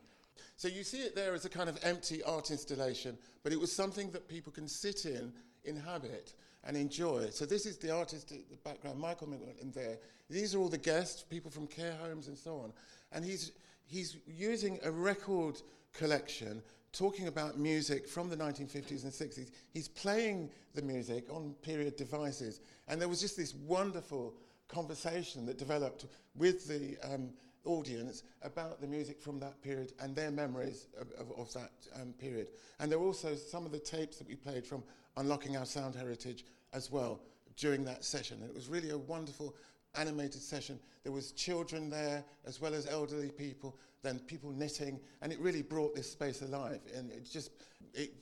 So 0.58 0.68
you 0.68 0.84
see 0.84 1.00
it 1.00 1.16
there 1.16 1.34
as 1.34 1.46
a 1.46 1.50
kind 1.50 1.70
of 1.70 1.80
empty 1.84 2.22
art 2.24 2.52
installation, 2.52 3.18
but 3.44 3.54
it 3.54 3.60
was 3.60 3.72
something 3.72 4.12
that 4.12 4.28
people 4.28 4.52
can 4.52 4.68
sit 4.68 5.06
in, 5.06 5.32
inhabit, 5.64 6.34
and 6.66 6.76
enjoy. 6.76 7.30
So 7.30 7.46
this 7.46 7.66
is 7.66 7.78
the 7.78 7.96
artist 7.96 8.30
the 8.30 8.44
background, 8.64 9.00
Michael 9.00 9.32
in 9.62 9.72
there. 9.72 9.98
These 10.30 10.54
are 10.54 10.60
all 10.60 10.70
the 10.70 10.78
guests, 10.78 11.24
people 11.24 11.50
from 11.50 11.68
care 11.68 11.96
homes 12.04 12.28
and 12.28 12.38
so 12.38 12.58
on. 12.58 12.74
And 13.12 13.24
he's, 13.24 13.52
he's 13.86 14.18
using 14.28 14.80
a 14.84 14.92
record 14.92 15.62
collection 15.94 16.62
talking 16.92 17.28
about 17.28 17.58
music 17.58 18.08
from 18.08 18.30
the 18.30 18.36
1950s 18.36 19.04
and 19.04 19.12
60s. 19.12 19.52
He's 19.72 19.88
playing 19.88 20.50
the 20.74 20.82
music 20.82 21.26
on 21.32 21.56
period 21.62 21.96
devices. 21.96 22.62
And 22.88 23.00
there 23.00 23.08
was 23.08 23.22
just 23.22 23.38
this 23.38 23.54
wonderful 23.54 24.34
conversation 24.68 25.46
that 25.46 25.58
developed 25.58 26.06
with 26.36 26.68
the 26.68 26.98
um, 27.04 27.30
audience 27.66 28.24
about 28.42 28.82
the 28.82 28.88
music 28.88 29.20
from 29.22 29.40
that 29.40 29.62
period 29.62 29.94
and 30.00 30.16
their 30.16 30.32
memories 30.32 30.88
of, 31.00 31.12
of, 31.20 31.40
of 31.40 31.54
that 31.54 31.72
um, 32.02 32.14
period. 32.14 32.48
And 32.80 32.92
there 32.92 33.00
were 33.00 33.08
also 33.08 33.36
some 33.36 33.66
of 33.66 33.72
the 33.72 33.80
tapes 33.80 34.18
that 34.18 34.28
we 34.28 34.36
played 34.36 34.66
from 34.66 34.84
Unlocking 35.18 35.58
Our 35.58 35.66
Sound 35.66 35.96
Heritage 35.96 36.46
as 36.74 36.92
well 36.92 37.20
during 37.58 37.84
that 37.86 38.04
session. 38.04 38.38
And 38.42 38.50
it 38.50 38.56
was 38.56 38.70
really 38.70 38.92
a 38.92 38.98
wonderful 38.98 39.56
animated 39.96 40.42
session. 40.42 40.80
There 41.04 41.12
was 41.12 41.32
children 41.32 41.90
there 41.90 42.24
as 42.46 42.62
well 42.62 42.74
as 42.74 42.88
elderly 42.88 43.32
people, 43.32 43.78
then 44.02 44.20
people 44.20 44.52
knitting, 44.52 45.00
and 45.22 45.32
it 45.32 45.40
really 45.40 45.62
brought 45.62 45.96
this 45.96 46.12
space 46.12 46.42
alive. 46.42 46.82
And 46.96 47.12
it 47.12 47.30
just 47.30 47.52
it 47.94 48.14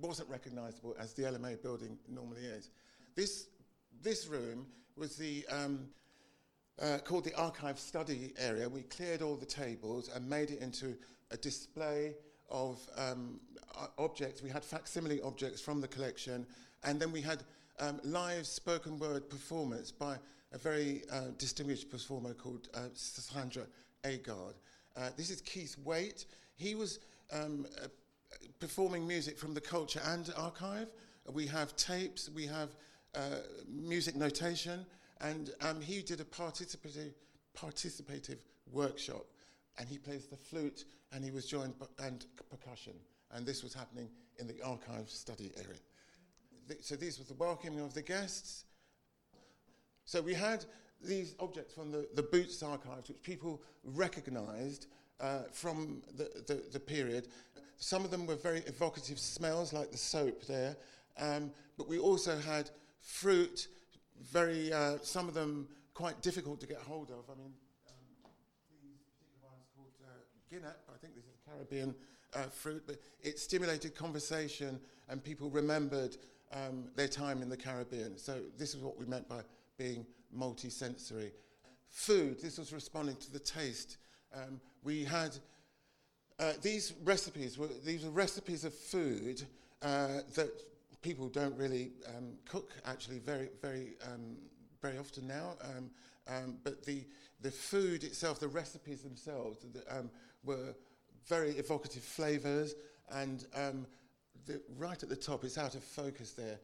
wasn't 0.00 0.28
recognizable 0.28 0.94
as 0.98 1.12
the 1.14 1.22
LMA 1.22 1.62
building 1.62 1.98
normally 2.08 2.42
is. 2.42 2.70
This, 3.14 3.48
this 4.02 4.26
room 4.26 4.66
was 4.96 5.16
the 5.16 5.44
um, 5.50 5.88
uh, 6.80 6.98
called 6.98 7.24
the 7.24 7.34
archive 7.34 7.78
study 7.78 8.32
area. 8.38 8.68
We 8.68 8.82
cleared 8.82 9.22
all 9.22 9.36
the 9.36 9.46
tables 9.46 10.10
and 10.14 10.28
made 10.28 10.50
it 10.50 10.60
into 10.60 10.96
a 11.30 11.36
display 11.36 12.14
of 12.50 12.80
um, 12.96 13.40
objects. 13.98 14.42
We 14.42 14.50
had 14.50 14.64
facsimile 14.64 15.20
objects 15.22 15.60
from 15.60 15.80
the 15.80 15.88
collection, 15.88 16.46
and 16.84 17.00
then 17.00 17.12
we 17.12 17.20
had 17.20 17.42
um, 17.78 18.00
live 18.04 18.46
spoken 18.46 18.98
word 18.98 19.28
performance 19.28 19.90
by 19.90 20.16
a 20.52 20.58
very 20.58 21.02
uh, 21.12 21.32
distinguished 21.38 21.90
performer 21.90 22.34
called 22.34 22.68
uh, 22.74 22.88
Sandra 22.94 23.64
Agard. 24.04 24.54
Uh, 24.96 25.10
this 25.16 25.30
is 25.30 25.40
Keith 25.40 25.76
Waithe. 25.84 26.24
He 26.56 26.74
was 26.74 27.00
um, 27.32 27.66
uh, 27.82 27.88
performing 28.60 29.06
music 29.06 29.38
from 29.38 29.54
the 29.54 29.60
Culture 29.60 30.00
and 30.06 30.32
Archive. 30.36 30.88
We 31.32 31.46
have 31.46 31.74
tapes, 31.76 32.30
we 32.30 32.46
have 32.46 32.70
uh, 33.14 33.40
music 33.68 34.14
notation, 34.14 34.86
and 35.20 35.50
um, 35.60 35.80
he 35.80 36.02
did 36.02 36.20
a 36.20 36.24
participative, 36.24 37.12
participative 37.56 38.38
workshop. 38.72 39.26
And 39.78 39.88
he 39.88 39.98
plays 39.98 40.26
the 40.26 40.36
flute, 40.36 40.84
and 41.12 41.24
he 41.24 41.30
was 41.30 41.46
joined 41.46 41.78
by, 41.78 41.86
and 42.04 42.24
percussion. 42.50 42.94
And 43.32 43.44
this 43.44 43.62
was 43.62 43.74
happening 43.74 44.08
in 44.38 44.46
the 44.46 44.62
archive 44.62 45.10
study 45.10 45.50
area. 45.56 45.80
The, 46.68 46.76
so 46.80 46.94
these 46.94 47.18
were 47.18 47.24
the 47.24 47.34
welcoming 47.34 47.80
of 47.80 47.92
the 47.92 48.02
guests. 48.02 48.64
So 50.06 50.22
we 50.22 50.34
had 50.34 50.64
these 51.02 51.34
objects 51.40 51.74
from 51.74 51.90
the, 51.90 52.08
the 52.14 52.22
Boots 52.22 52.62
archives, 52.62 53.08
which 53.08 53.22
people 53.22 53.60
recognised 53.84 54.86
uh, 55.20 55.42
from 55.52 56.02
the, 56.16 56.30
the, 56.46 56.62
the, 56.72 56.80
period. 56.80 57.28
Some 57.76 58.04
of 58.04 58.10
them 58.10 58.26
were 58.26 58.36
very 58.36 58.60
evocative 58.60 59.18
smells, 59.18 59.72
like 59.72 59.90
the 59.90 59.98
soap 59.98 60.46
there, 60.46 60.76
um, 61.18 61.50
but 61.76 61.88
we 61.88 61.98
also 61.98 62.38
had 62.38 62.70
fruit, 63.00 63.68
very, 64.30 64.72
uh, 64.72 64.98
some 65.02 65.28
of 65.28 65.34
them 65.34 65.68
quite 65.92 66.22
difficult 66.22 66.60
to 66.60 66.66
get 66.66 66.78
hold 66.78 67.10
of. 67.10 67.24
I 67.30 67.36
mean, 67.38 67.52
um, 67.88 68.30
these 68.82 69.00
particular 69.08 69.50
ones 69.50 69.66
called 69.74 69.90
uh, 70.04 70.68
I 70.94 70.98
think 70.98 71.14
this 71.14 71.24
is 71.24 71.36
Caribbean 71.46 71.94
uh, 72.34 72.44
fruit, 72.44 72.82
but 72.86 72.96
it 73.22 73.38
stimulated 73.38 73.94
conversation 73.94 74.78
and 75.08 75.22
people 75.22 75.50
remembered 75.50 76.16
um, 76.52 76.84
their 76.94 77.08
time 77.08 77.42
in 77.42 77.48
the 77.48 77.56
Caribbean. 77.56 78.18
So 78.18 78.40
this 78.58 78.74
is 78.74 78.82
what 78.82 78.98
we 78.98 79.06
meant 79.06 79.28
by 79.28 79.40
being 79.78 80.06
multi-sensory. 80.32 81.32
Food, 81.88 82.40
this 82.40 82.58
was 82.58 82.72
responding 82.72 83.16
to 83.16 83.32
the 83.32 83.38
taste. 83.38 83.98
Um, 84.34 84.60
we 84.82 85.04
had 85.04 85.36
uh, 86.38 86.52
these 86.60 86.92
recipes, 87.04 87.56
were, 87.56 87.68
these 87.84 88.04
were 88.04 88.10
recipes 88.10 88.64
of 88.64 88.74
food 88.74 89.42
uh, 89.82 90.20
that 90.34 90.50
people 91.00 91.28
don't 91.28 91.56
really 91.56 91.92
um, 92.16 92.32
cook 92.46 92.72
actually 92.84 93.18
very, 93.18 93.48
very, 93.62 93.94
um, 94.04 94.36
very 94.82 94.98
often 94.98 95.26
now. 95.26 95.54
Um, 95.62 95.90
um, 96.28 96.58
but 96.62 96.84
the, 96.84 97.04
the 97.40 97.50
food 97.50 98.04
itself, 98.04 98.38
the 98.38 98.48
recipes 98.48 99.02
themselves 99.02 99.64
the, 99.72 99.98
um, 99.98 100.10
were 100.44 100.74
very 101.26 101.52
evocative 101.52 102.02
flavours 102.02 102.74
and 103.12 103.46
the, 104.46 104.60
right 104.76 105.02
at 105.02 105.08
the 105.08 105.16
top, 105.16 105.44
it's 105.44 105.58
out 105.58 105.74
of 105.74 105.82
focus 105.82 106.32
there. 106.32 106.58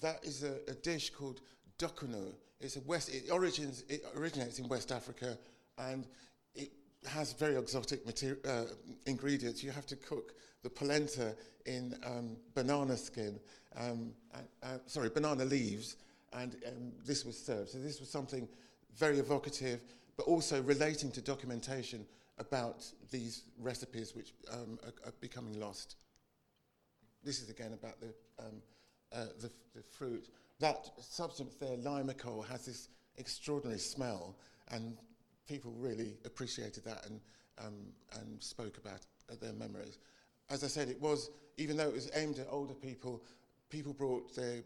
that 0.00 0.24
is 0.24 0.42
a, 0.42 0.56
a 0.68 0.74
dish 0.74 1.10
called 1.10 1.40
dokunu. 1.78 2.32
It's 2.60 2.76
a 2.76 2.80
West, 2.80 3.12
it, 3.12 3.30
origins, 3.30 3.84
it 3.88 4.04
originates 4.16 4.58
in 4.58 4.68
West 4.68 4.92
Africa 4.92 5.36
and 5.78 6.06
it 6.54 6.70
has 7.06 7.32
very 7.32 7.56
exotic 7.56 8.06
materi- 8.06 8.46
uh, 8.46 8.66
ingredients. 9.06 9.62
You 9.62 9.72
have 9.72 9.86
to 9.86 9.96
cook 9.96 10.34
the 10.62 10.70
polenta 10.70 11.34
in 11.66 11.94
um, 12.04 12.36
banana 12.54 12.96
skin, 12.96 13.38
um, 13.76 14.12
uh, 14.62 14.78
sorry, 14.86 15.08
banana 15.08 15.44
leaves, 15.44 15.96
and 16.32 16.56
um, 16.66 16.92
this 17.04 17.24
was 17.24 17.36
served. 17.36 17.70
So 17.70 17.78
this 17.78 18.00
was 18.00 18.08
something 18.08 18.48
very 18.96 19.18
evocative, 19.18 19.80
but 20.16 20.24
also 20.24 20.62
relating 20.62 21.10
to 21.12 21.20
documentation 21.20 22.06
about 22.38 22.84
these 23.10 23.44
recipes 23.60 24.14
which 24.14 24.32
um, 24.52 24.78
are, 24.84 25.08
are, 25.08 25.12
becoming 25.20 25.58
lost. 25.60 25.96
This 27.22 27.40
is 27.40 27.50
again 27.50 27.72
about 27.72 28.00
the, 28.00 28.14
um, 28.38 28.62
uh, 29.12 29.26
the, 29.40 29.50
the 29.74 29.82
fruit 29.82 30.28
that 30.62 30.90
substance 31.00 31.56
there, 31.56 31.76
limacol, 31.76 32.46
has 32.46 32.64
this 32.66 32.88
extraordinary 33.16 33.80
smell, 33.80 34.36
and 34.70 34.96
people 35.48 35.72
really 35.72 36.16
appreciated 36.24 36.84
that 36.84 37.04
and, 37.06 37.20
um, 37.58 37.74
and 38.20 38.40
spoke 38.40 38.78
about 38.78 39.00
their 39.40 39.52
memories. 39.52 39.98
As 40.50 40.62
I 40.62 40.68
said, 40.68 40.88
it 40.88 41.00
was, 41.00 41.30
even 41.56 41.76
though 41.76 41.88
it 41.88 41.94
was 41.94 42.10
aimed 42.14 42.38
at 42.38 42.46
older 42.48 42.74
people, 42.74 43.24
people 43.70 43.92
brought 43.92 44.34
their 44.36 44.62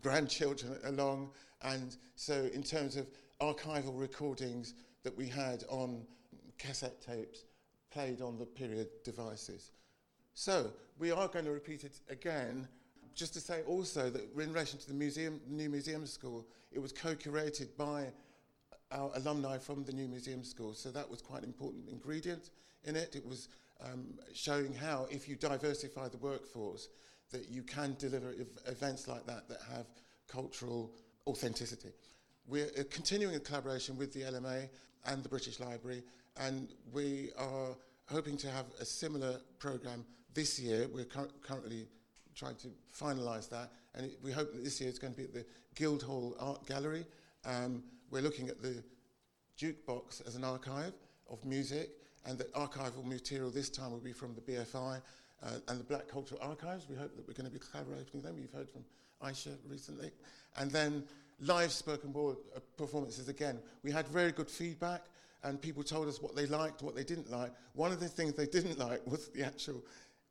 grandchildren 0.00 0.76
along, 0.84 1.30
and 1.62 1.96
so 2.14 2.48
in 2.52 2.62
terms 2.62 2.96
of 2.96 3.06
archival 3.40 3.98
recordings 3.98 4.74
that 5.02 5.16
we 5.16 5.26
had 5.28 5.64
on 5.70 6.04
cassette 6.58 7.00
tapes, 7.00 7.44
played 7.90 8.20
on 8.20 8.38
the 8.38 8.44
period 8.44 8.88
devices. 9.02 9.72
So 10.34 10.70
we 10.98 11.10
are 11.10 11.26
going 11.26 11.46
to 11.46 11.52
repeat 11.52 11.84
it 11.84 12.00
again 12.10 12.68
just 13.18 13.34
to 13.34 13.40
say 13.40 13.62
also 13.66 14.08
that 14.08 14.22
in 14.38 14.52
relation 14.52 14.78
to 14.78 14.86
the 14.86 14.94
museum, 14.94 15.40
new 15.48 15.68
museum 15.68 16.06
school, 16.06 16.46
it 16.70 16.78
was 16.78 16.92
co-curated 16.92 17.76
by 17.76 18.06
our 18.92 19.10
alumni 19.16 19.58
from 19.58 19.82
the 19.84 19.92
new 19.92 20.06
museum 20.06 20.44
school. 20.44 20.72
So 20.72 20.90
that 20.92 21.10
was 21.10 21.20
quite 21.20 21.42
an 21.42 21.48
important 21.48 21.88
ingredient 21.88 22.50
in 22.84 22.94
it. 22.94 23.16
It 23.16 23.26
was 23.26 23.48
um, 23.84 24.06
showing 24.32 24.72
how, 24.72 25.08
if 25.10 25.28
you 25.28 25.34
diversify 25.34 26.08
the 26.08 26.16
workforce, 26.18 26.88
that 27.32 27.50
you 27.50 27.62
can 27.62 27.96
deliver 27.98 28.30
ev 28.30 28.46
events 28.66 29.08
like 29.08 29.26
that 29.26 29.48
that 29.48 29.58
have 29.74 29.86
cultural 30.28 30.92
authenticity. 31.26 31.90
We're 32.46 32.70
uh, 32.78 32.84
continuing 32.88 33.34
a 33.34 33.40
collaboration 33.40 33.98
with 33.98 34.12
the 34.14 34.22
LMA 34.22 34.68
and 35.06 35.22
the 35.22 35.28
British 35.28 35.60
Library, 35.60 36.04
and 36.38 36.68
we 36.92 37.30
are 37.36 37.76
hoping 38.06 38.36
to 38.38 38.48
have 38.48 38.66
a 38.80 38.84
similar 38.84 39.40
program 39.58 40.04
this 40.34 40.58
year. 40.58 40.88
We're 40.94 41.04
cur 41.04 41.28
currently 41.42 41.88
trying 42.38 42.56
to 42.56 42.68
finalise 42.96 43.48
that. 43.50 43.70
And 43.94 44.06
it, 44.06 44.18
we 44.22 44.30
hope 44.30 44.52
that 44.52 44.62
this 44.62 44.80
year 44.80 44.88
it's 44.88 44.98
going 44.98 45.12
to 45.12 45.18
be 45.18 45.24
at 45.24 45.34
the 45.34 45.44
Guildhall 45.74 46.36
Art 46.38 46.64
Gallery. 46.66 47.04
Um, 47.44 47.82
we're 48.10 48.22
looking 48.22 48.48
at 48.48 48.62
the 48.62 48.82
jukebox 49.58 50.26
as 50.26 50.36
an 50.36 50.44
archive 50.44 50.92
of 51.30 51.44
music, 51.44 51.90
and 52.24 52.38
the 52.38 52.44
archival 52.44 53.04
material 53.04 53.50
this 53.50 53.68
time 53.68 53.90
will 53.90 53.98
be 53.98 54.12
from 54.12 54.34
the 54.34 54.40
BFI 54.40 55.00
uh, 55.42 55.48
and 55.68 55.80
the 55.80 55.84
Black 55.84 56.08
Cultural 56.08 56.40
Archives. 56.42 56.86
We 56.88 56.96
hope 56.96 57.14
that 57.16 57.26
we're 57.26 57.34
going 57.34 57.50
to 57.50 57.52
be 57.52 57.60
collaborating 57.70 58.06
with 58.14 58.22
them. 58.22 58.36
You've 58.38 58.52
heard 58.52 58.70
from 58.70 58.84
Aisha 59.22 59.56
recently. 59.68 60.10
And 60.56 60.70
then 60.70 61.04
live 61.40 61.72
spoken 61.72 62.12
word 62.12 62.36
uh, 62.56 62.60
performances 62.76 63.28
again. 63.28 63.58
We 63.82 63.90
had 63.90 64.06
very 64.08 64.32
good 64.32 64.50
feedback 64.50 65.02
and 65.44 65.60
people 65.60 65.82
told 65.82 66.08
us 66.08 66.20
what 66.20 66.34
they 66.34 66.46
liked, 66.46 66.82
what 66.82 66.96
they 66.96 67.04
didn't 67.04 67.30
like. 67.30 67.52
One 67.74 67.92
of 67.92 68.00
the 68.00 68.08
things 68.08 68.34
they 68.34 68.46
didn't 68.46 68.78
like 68.88 69.06
was 69.06 69.28
the 69.28 69.44
actual 69.44 69.84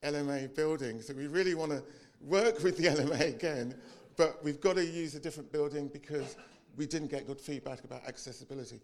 LMA 0.03 0.55
building. 0.55 1.01
So 1.01 1.13
we 1.13 1.27
really 1.27 1.55
want 1.55 1.71
to 1.71 1.83
work 2.21 2.63
with 2.63 2.77
the 2.77 2.83
LMA 2.87 3.35
again, 3.35 3.75
but 4.15 4.43
we've 4.43 4.61
got 4.61 4.75
to 4.75 4.85
use 4.85 5.15
a 5.15 5.19
different 5.19 5.51
building 5.51 5.87
because 5.87 6.35
we 6.75 6.85
didn't 6.85 7.09
get 7.09 7.27
good 7.27 7.41
feedback 7.41 7.83
about 7.83 8.07
accessibility. 8.07 8.79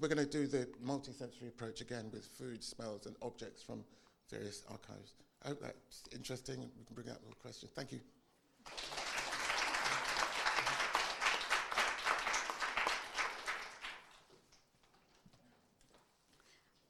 We're 0.00 0.08
going 0.08 0.18
to 0.18 0.30
do 0.30 0.46
the 0.46 0.68
multi-sensory 0.82 1.48
approach 1.48 1.80
again 1.80 2.10
with 2.12 2.24
food, 2.24 2.64
smells, 2.64 3.06
and 3.06 3.16
objects 3.22 3.62
from 3.62 3.84
various 4.30 4.64
archives. 4.70 5.14
I 5.44 5.48
hope 5.48 5.60
that's 5.60 6.04
interesting 6.14 6.56
and 6.62 6.70
we 6.78 6.84
can 6.84 6.94
bring 6.94 7.08
out 7.08 7.22
more 7.24 7.34
questions. 7.40 7.72
Thank 7.74 7.92
you. 7.92 8.00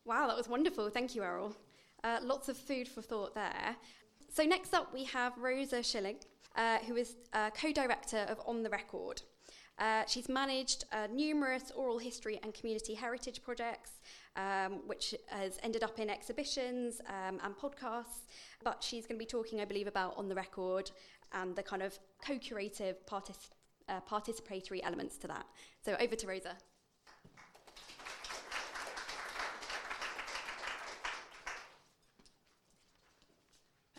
Wow, 0.04 0.26
that 0.26 0.36
was 0.36 0.48
wonderful. 0.48 0.90
Thank 0.90 1.14
you, 1.14 1.22
Errol. 1.22 1.54
Uh, 2.02 2.18
lots 2.22 2.48
of 2.48 2.56
food 2.56 2.88
for 2.88 3.02
thought 3.02 3.34
there. 3.34 3.76
So 4.32 4.44
next 4.44 4.72
up 4.72 4.92
we 4.94 5.04
have 5.04 5.36
Rosa 5.36 5.82
Schling, 5.82 6.16
uh, 6.56 6.78
who 6.78 6.96
is 6.96 7.16
uh, 7.32 7.50
co-director 7.50 8.26
of 8.28 8.40
On 8.46 8.62
the 8.62 8.70
Record. 8.70 9.22
Uh, 9.78 10.04
she's 10.06 10.28
managed 10.28 10.84
uh, 10.92 11.06
numerous 11.10 11.72
oral 11.74 11.98
history 11.98 12.38
and 12.42 12.52
community 12.52 12.94
heritage 12.94 13.42
projects, 13.42 13.92
um, 14.36 14.82
which 14.86 15.14
has 15.28 15.58
ended 15.62 15.82
up 15.82 15.98
in 15.98 16.10
exhibitions 16.10 17.00
um, 17.08 17.40
and 17.42 17.56
podcasts. 17.56 18.26
But 18.62 18.82
she's 18.82 19.06
going 19.06 19.16
to 19.16 19.18
be 19.18 19.26
talking, 19.26 19.60
I 19.60 19.64
believe, 19.64 19.86
about 19.86 20.16
On 20.18 20.28
the 20.28 20.34
Record 20.34 20.90
and 21.32 21.56
the 21.56 21.62
kind 21.62 21.82
of 21.82 21.98
co-curative 22.24 22.96
partic- 23.06 23.50
uh, 23.88 24.00
participatory 24.08 24.80
elements 24.82 25.16
to 25.18 25.28
that. 25.28 25.46
So 25.82 25.96
over 25.98 26.14
to 26.14 26.26
Rosa. 26.26 26.56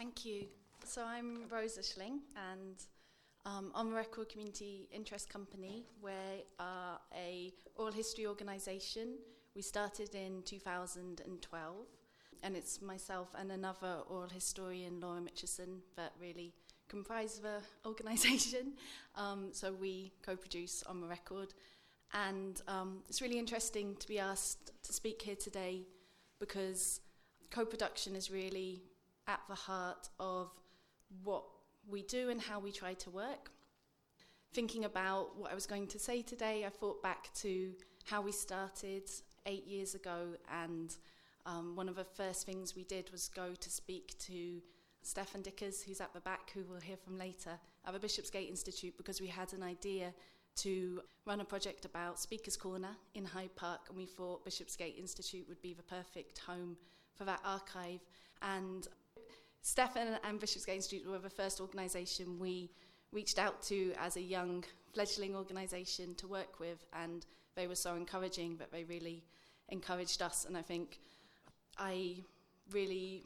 Thank 0.01 0.25
you. 0.25 0.45
So 0.83 1.03
I'm 1.03 1.41
Rosa 1.47 1.83
Schling, 1.83 2.21
and 2.35 2.75
um, 3.45 3.71
I'm 3.75 3.93
Record 3.93 4.29
Community 4.29 4.89
Interest 4.91 5.29
Company. 5.29 5.85
We 6.01 6.09
are 6.59 6.99
a 7.15 7.53
oral 7.75 7.93
history 7.93 8.25
organisation. 8.25 9.19
We 9.55 9.61
started 9.61 10.15
in 10.15 10.41
2012, 10.41 11.75
and 12.41 12.55
it's 12.55 12.81
myself 12.81 13.29
and 13.37 13.51
another 13.51 13.99
oral 14.09 14.27
historian, 14.27 14.99
Laura 14.99 15.21
Mitchison, 15.21 15.81
that 15.97 16.13
really 16.19 16.51
comprise 16.89 17.37
the 17.37 17.61
organisation. 17.85 18.73
Um, 19.13 19.49
so 19.51 19.71
we 19.71 20.13
co-produce 20.25 20.81
on 20.89 20.99
the 20.99 21.07
record, 21.07 21.53
and 22.11 22.59
um, 22.67 23.03
it's 23.07 23.21
really 23.21 23.37
interesting 23.37 23.95
to 23.97 24.07
be 24.07 24.17
asked 24.17 24.71
to 24.81 24.93
speak 24.93 25.21
here 25.21 25.35
today 25.35 25.83
because 26.39 27.01
co-production 27.51 28.15
is 28.15 28.31
really 28.31 28.81
at 29.27 29.39
the 29.47 29.55
heart 29.55 30.09
of 30.19 30.49
what 31.23 31.43
we 31.87 32.03
do 32.03 32.29
and 32.29 32.41
how 32.41 32.59
we 32.59 32.71
try 32.71 32.93
to 32.93 33.09
work. 33.09 33.51
Thinking 34.53 34.85
about 34.85 35.37
what 35.37 35.51
I 35.51 35.55
was 35.55 35.65
going 35.65 35.87
to 35.87 35.99
say 35.99 36.21
today, 36.21 36.65
I 36.65 36.69
thought 36.69 37.01
back 37.01 37.33
to 37.35 37.71
how 38.05 38.21
we 38.21 38.31
started 38.31 39.03
eight 39.45 39.65
years 39.65 39.95
ago, 39.95 40.35
and 40.51 40.95
um, 41.45 41.75
one 41.75 41.87
of 41.87 41.95
the 41.95 42.03
first 42.03 42.45
things 42.45 42.75
we 42.75 42.83
did 42.83 43.11
was 43.11 43.29
go 43.29 43.53
to 43.59 43.69
speak 43.69 44.17
to 44.19 44.61
Stefan 45.03 45.41
Dickers, 45.41 45.81
who's 45.81 46.01
at 46.01 46.13
the 46.13 46.19
back, 46.19 46.51
who 46.53 46.63
we'll 46.69 46.79
hear 46.79 46.97
from 46.97 47.17
later, 47.17 47.57
at 47.85 47.93
the 47.93 47.99
Bishopsgate 47.99 48.49
Institute, 48.49 48.95
because 48.97 49.21
we 49.21 49.27
had 49.27 49.53
an 49.53 49.63
idea 49.63 50.13
to 50.57 51.01
run 51.25 51.39
a 51.39 51.45
project 51.45 51.85
about 51.85 52.19
Speaker's 52.19 52.57
Corner 52.57 52.95
in 53.15 53.23
Hyde 53.25 53.55
Park, 53.55 53.81
and 53.87 53.97
we 53.97 54.05
thought 54.05 54.43
Bishopsgate 54.43 54.97
Institute 54.97 55.45
would 55.47 55.61
be 55.61 55.73
the 55.73 55.83
perfect 55.83 56.39
home 56.39 56.75
for 57.15 57.23
that 57.23 57.39
archive. 57.45 58.01
And 58.41 58.87
Stefan 59.61 60.17
and 60.23 60.39
Bishopsgate 60.39 60.75
Institute 60.75 61.07
were 61.09 61.19
the 61.19 61.29
first 61.29 61.61
organisation 61.61 62.39
we 62.39 62.71
reached 63.11 63.37
out 63.37 63.61
to 63.63 63.93
as 63.99 64.17
a 64.17 64.21
young 64.21 64.63
fledgling 64.93 65.35
organisation 65.35 66.15
to 66.15 66.27
work 66.27 66.59
with, 66.59 66.85
and 66.93 67.25
they 67.55 67.67
were 67.67 67.75
so 67.75 67.95
encouraging 67.95 68.57
that 68.57 68.71
they 68.71 68.83
really 68.83 69.23
encouraged 69.69 70.21
us. 70.21 70.45
And 70.45 70.57
I 70.57 70.61
think 70.61 70.99
I 71.77 72.15
really 72.71 73.25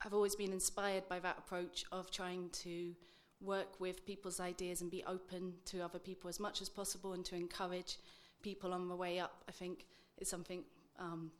have 0.00 0.14
always 0.14 0.36
been 0.36 0.52
inspired 0.52 1.08
by 1.08 1.18
that 1.20 1.38
approach 1.38 1.84
of 1.92 2.10
trying 2.10 2.50
to 2.50 2.94
work 3.40 3.80
with 3.80 4.06
people's 4.06 4.40
ideas 4.40 4.80
and 4.80 4.90
be 4.90 5.04
open 5.04 5.52
to 5.66 5.80
other 5.80 5.98
people 5.98 6.28
as 6.28 6.40
much 6.40 6.62
as 6.62 6.68
possible 6.68 7.12
and 7.12 7.24
to 7.26 7.34
encourage 7.34 7.98
people 8.42 8.72
on 8.72 8.88
the 8.88 8.96
way 8.96 9.18
up, 9.18 9.44
I 9.48 9.52
think 9.52 9.86
is 10.18 10.28
something 10.28 10.62
um, 10.98 11.30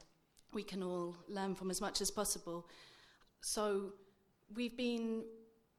we 0.52 0.62
can 0.62 0.82
all 0.82 1.16
learn 1.28 1.54
from 1.54 1.70
as 1.70 1.80
much 1.80 2.00
as 2.00 2.10
possible. 2.10 2.66
So 3.40 3.92
we've 4.54 4.76
been 4.76 5.24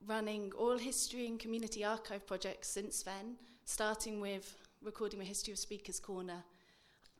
running 0.06 0.52
oral 0.58 0.78
history 0.78 1.28
and 1.28 1.40
community 1.40 1.84
archive 1.84 2.26
projects 2.28 2.68
since 2.68 3.04
then, 3.04 3.38
starting 3.64 4.20
with 4.20 4.56
recording 4.82 5.20
the 5.20 5.26
history 5.26 5.54
of 5.54 5.60
Speaker's 5.60 6.00
Corner 6.00 6.44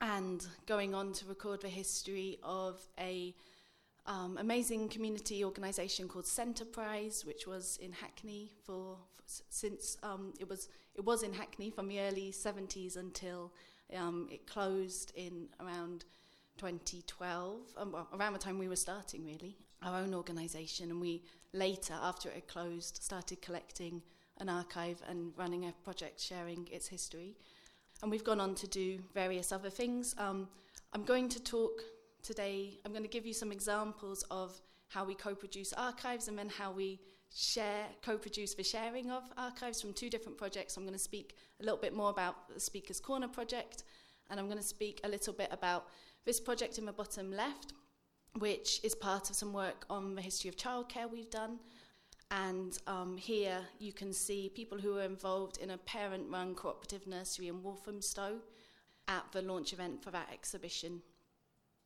and 0.02 0.46
going 0.66 0.94
on 0.94 1.14
to 1.14 1.26
record 1.26 1.62
the 1.62 1.70
history 1.70 2.38
of 2.44 2.82
a 3.00 3.34
um, 4.06 4.38
amazing 4.40 4.90
community 4.90 5.44
organisation 5.44 6.08
called 6.08 6.26
Centerprise, 6.26 7.26
which 7.26 7.48
was 7.48 7.80
in 7.82 7.92
Hackney 7.92 8.52
for, 8.64 8.98
for 9.14 9.24
since 9.50 9.98
um, 10.04 10.34
it 10.40 10.48
was 10.48 10.70
it 10.94 11.04
was 11.04 11.24
in 11.24 11.34
Hackney 11.34 11.72
from 11.72 11.88
the 11.88 12.00
early 12.02 12.32
70s 12.32 12.98
until 12.98 13.52
um, 13.96 14.28
it 14.32 14.46
closed 14.46 15.12
in 15.16 15.48
around 15.60 16.06
2012, 16.58 17.60
um, 17.78 17.92
well, 17.92 18.08
around 18.14 18.34
the 18.34 18.40
time 18.40 18.58
we 18.58 18.68
were 18.68 18.76
starting 18.76 19.26
really 19.26 19.58
our 19.82 20.00
own 20.00 20.14
organisation, 20.14 20.90
and 20.90 21.00
we 21.00 21.24
later, 21.56 21.96
after 22.02 22.30
it 22.30 22.36
had 22.36 22.48
closed, 22.48 23.02
started 23.02 23.42
collecting 23.42 24.02
an 24.40 24.50
archive 24.50 25.02
and 25.08 25.32
running 25.38 25.66
a 25.66 25.72
project 25.84 26.20
sharing 26.20 26.68
its 26.72 26.88
history. 26.88 27.36
And 28.02 28.12
we've 28.12 28.24
gone 28.24 28.42
on 28.42 28.56
to 28.56 28.68
do 28.68 29.00
various 29.14 29.52
other 29.52 29.70
things. 29.70 30.14
Um, 30.18 30.48
I'm 30.94 31.04
going 31.04 31.30
to 31.30 31.42
talk 31.42 31.82
today, 32.22 32.80
I'm 32.86 32.92
going 32.92 33.04
to 33.04 33.10
give 33.10 33.26
you 33.26 33.34
some 33.34 33.52
examples 33.52 34.24
of 34.30 34.60
how 34.88 35.06
we 35.06 35.16
co 35.16 35.34
produce 35.34 35.74
archives 35.74 36.28
and 36.28 36.38
then 36.38 36.50
how 36.50 36.72
we 36.72 37.00
share, 37.34 37.86
co 38.02 38.18
produce 38.18 38.54
the 38.54 38.64
sharing 38.64 39.12
of 39.12 39.24
archives 39.38 39.82
from 39.82 39.94
two 39.94 40.10
different 40.10 40.38
projects. 40.38 40.78
I'm 40.78 40.84
going 40.84 40.94
to 40.94 41.00
speak 41.00 41.36
a 41.60 41.64
little 41.64 41.80
bit 41.80 41.96
more 41.96 42.10
about 42.10 42.54
the 42.54 42.60
Speaker's 42.60 43.00
Corner 43.00 43.28
project, 43.28 43.84
and 44.30 44.40
I'm 44.40 44.48
going 44.48 44.58
to 44.58 44.68
speak 44.68 45.02
a 45.04 45.08
little 45.08 45.34
bit 45.34 45.50
about 45.52 45.88
this 46.26 46.40
project 46.40 46.78
in 46.78 46.86
the 46.86 46.94
bottom 46.94 47.32
left, 47.32 47.74
which 48.40 48.82
is 48.84 48.96
part 48.96 49.30
of 49.30 49.36
some 49.36 49.54
work 49.54 49.86
on 49.90 50.16
the 50.16 50.22
history 50.22 50.50
of 50.50 50.58
childcare 50.58 51.10
we've 51.12 51.30
done. 51.30 51.60
And 52.32 52.78
um, 52.88 53.18
here 53.18 53.60
you 53.80 53.94
can 53.94 54.12
see 54.12 54.52
people 54.54 54.78
who 54.78 54.96
were 54.96 55.04
involved 55.04 55.58
in 55.58 55.72
a 55.72 55.78
parent 55.78 56.30
run 56.30 56.56
cooperative 56.56 57.08
nursery 57.08 57.48
in 57.48 57.62
Walthamstow 57.62 58.40
at 59.08 59.24
the 59.32 59.42
launch 59.42 59.74
event 59.74 60.04
for 60.04 60.12
that 60.12 60.30
exhibition. 60.34 61.02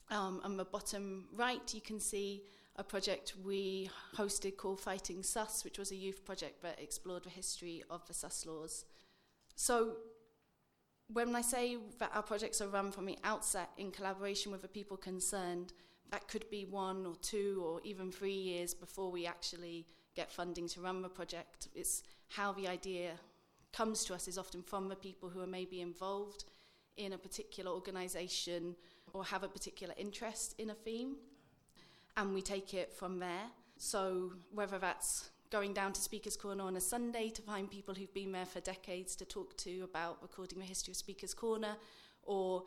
Um, 0.09 0.41
on 0.43 0.57
the 0.57 0.65
bottom 0.65 1.25
right, 1.35 1.73
you 1.73 1.81
can 1.81 1.99
see 1.99 2.43
a 2.77 2.83
project 2.83 3.33
we 3.45 3.89
hosted 4.15 4.57
called 4.57 4.79
Fighting 4.79 5.21
Sus, 5.21 5.63
which 5.63 5.77
was 5.77 5.91
a 5.91 5.95
youth 5.95 6.25
project 6.25 6.63
that 6.63 6.79
explored 6.81 7.25
the 7.25 7.29
history 7.29 7.83
of 7.89 8.07
the 8.07 8.13
sus 8.13 8.45
laws. 8.45 8.85
So, 9.55 9.97
when 11.11 11.35
I 11.35 11.41
say 11.41 11.77
that 11.99 12.11
our 12.13 12.23
projects 12.23 12.61
are 12.61 12.67
run 12.67 12.91
from 12.91 13.05
the 13.05 13.17
outset 13.23 13.69
in 13.77 13.91
collaboration 13.91 14.51
with 14.51 14.61
the 14.61 14.67
people 14.67 14.95
concerned, 14.95 15.73
that 16.11 16.27
could 16.27 16.49
be 16.49 16.65
one 16.65 17.05
or 17.05 17.15
two 17.21 17.63
or 17.65 17.81
even 17.83 18.11
three 18.11 18.33
years 18.33 18.73
before 18.73 19.11
we 19.11 19.25
actually 19.25 19.85
get 20.15 20.31
funding 20.31 20.67
to 20.69 20.81
run 20.81 21.01
the 21.01 21.09
project. 21.09 21.67
It's 21.75 22.03
how 22.29 22.51
the 22.51 22.67
idea 22.67 23.11
comes 23.71 24.03
to 24.05 24.13
us 24.13 24.27
is 24.27 24.37
often 24.37 24.63
from 24.63 24.89
the 24.89 24.95
people 24.95 25.29
who 25.29 25.41
are 25.41 25.47
maybe 25.47 25.81
involved 25.81 26.45
in 26.97 27.13
a 27.13 27.17
particular 27.17 27.71
organisation 27.71 28.75
or 29.13 29.23
have 29.23 29.43
a 29.43 29.47
particular 29.47 29.93
interest 29.97 30.55
in 30.57 30.69
a 30.69 30.73
theme, 30.73 31.15
and 32.17 32.33
we 32.33 32.41
take 32.41 32.73
it 32.73 32.91
from 32.91 33.19
there. 33.19 33.47
So, 33.77 34.33
whether 34.51 34.77
that's 34.77 35.29
going 35.49 35.73
down 35.73 35.93
to 35.93 36.01
Speaker's 36.01 36.35
Corner 36.35 36.63
on 36.63 36.75
a 36.75 36.81
Sunday 36.81 37.29
to 37.29 37.41
find 37.41 37.71
people 37.71 37.95
who've 37.95 38.13
been 38.13 38.31
there 38.31 38.45
for 38.45 38.59
decades 38.59 39.15
to 39.15 39.25
talk 39.25 39.57
to 39.57 39.81
about 39.83 40.17
recording 40.21 40.59
the 40.59 40.65
history 40.65 40.91
of 40.91 40.97
Speaker's 40.97 41.33
Corner, 41.33 41.75
or 42.23 42.63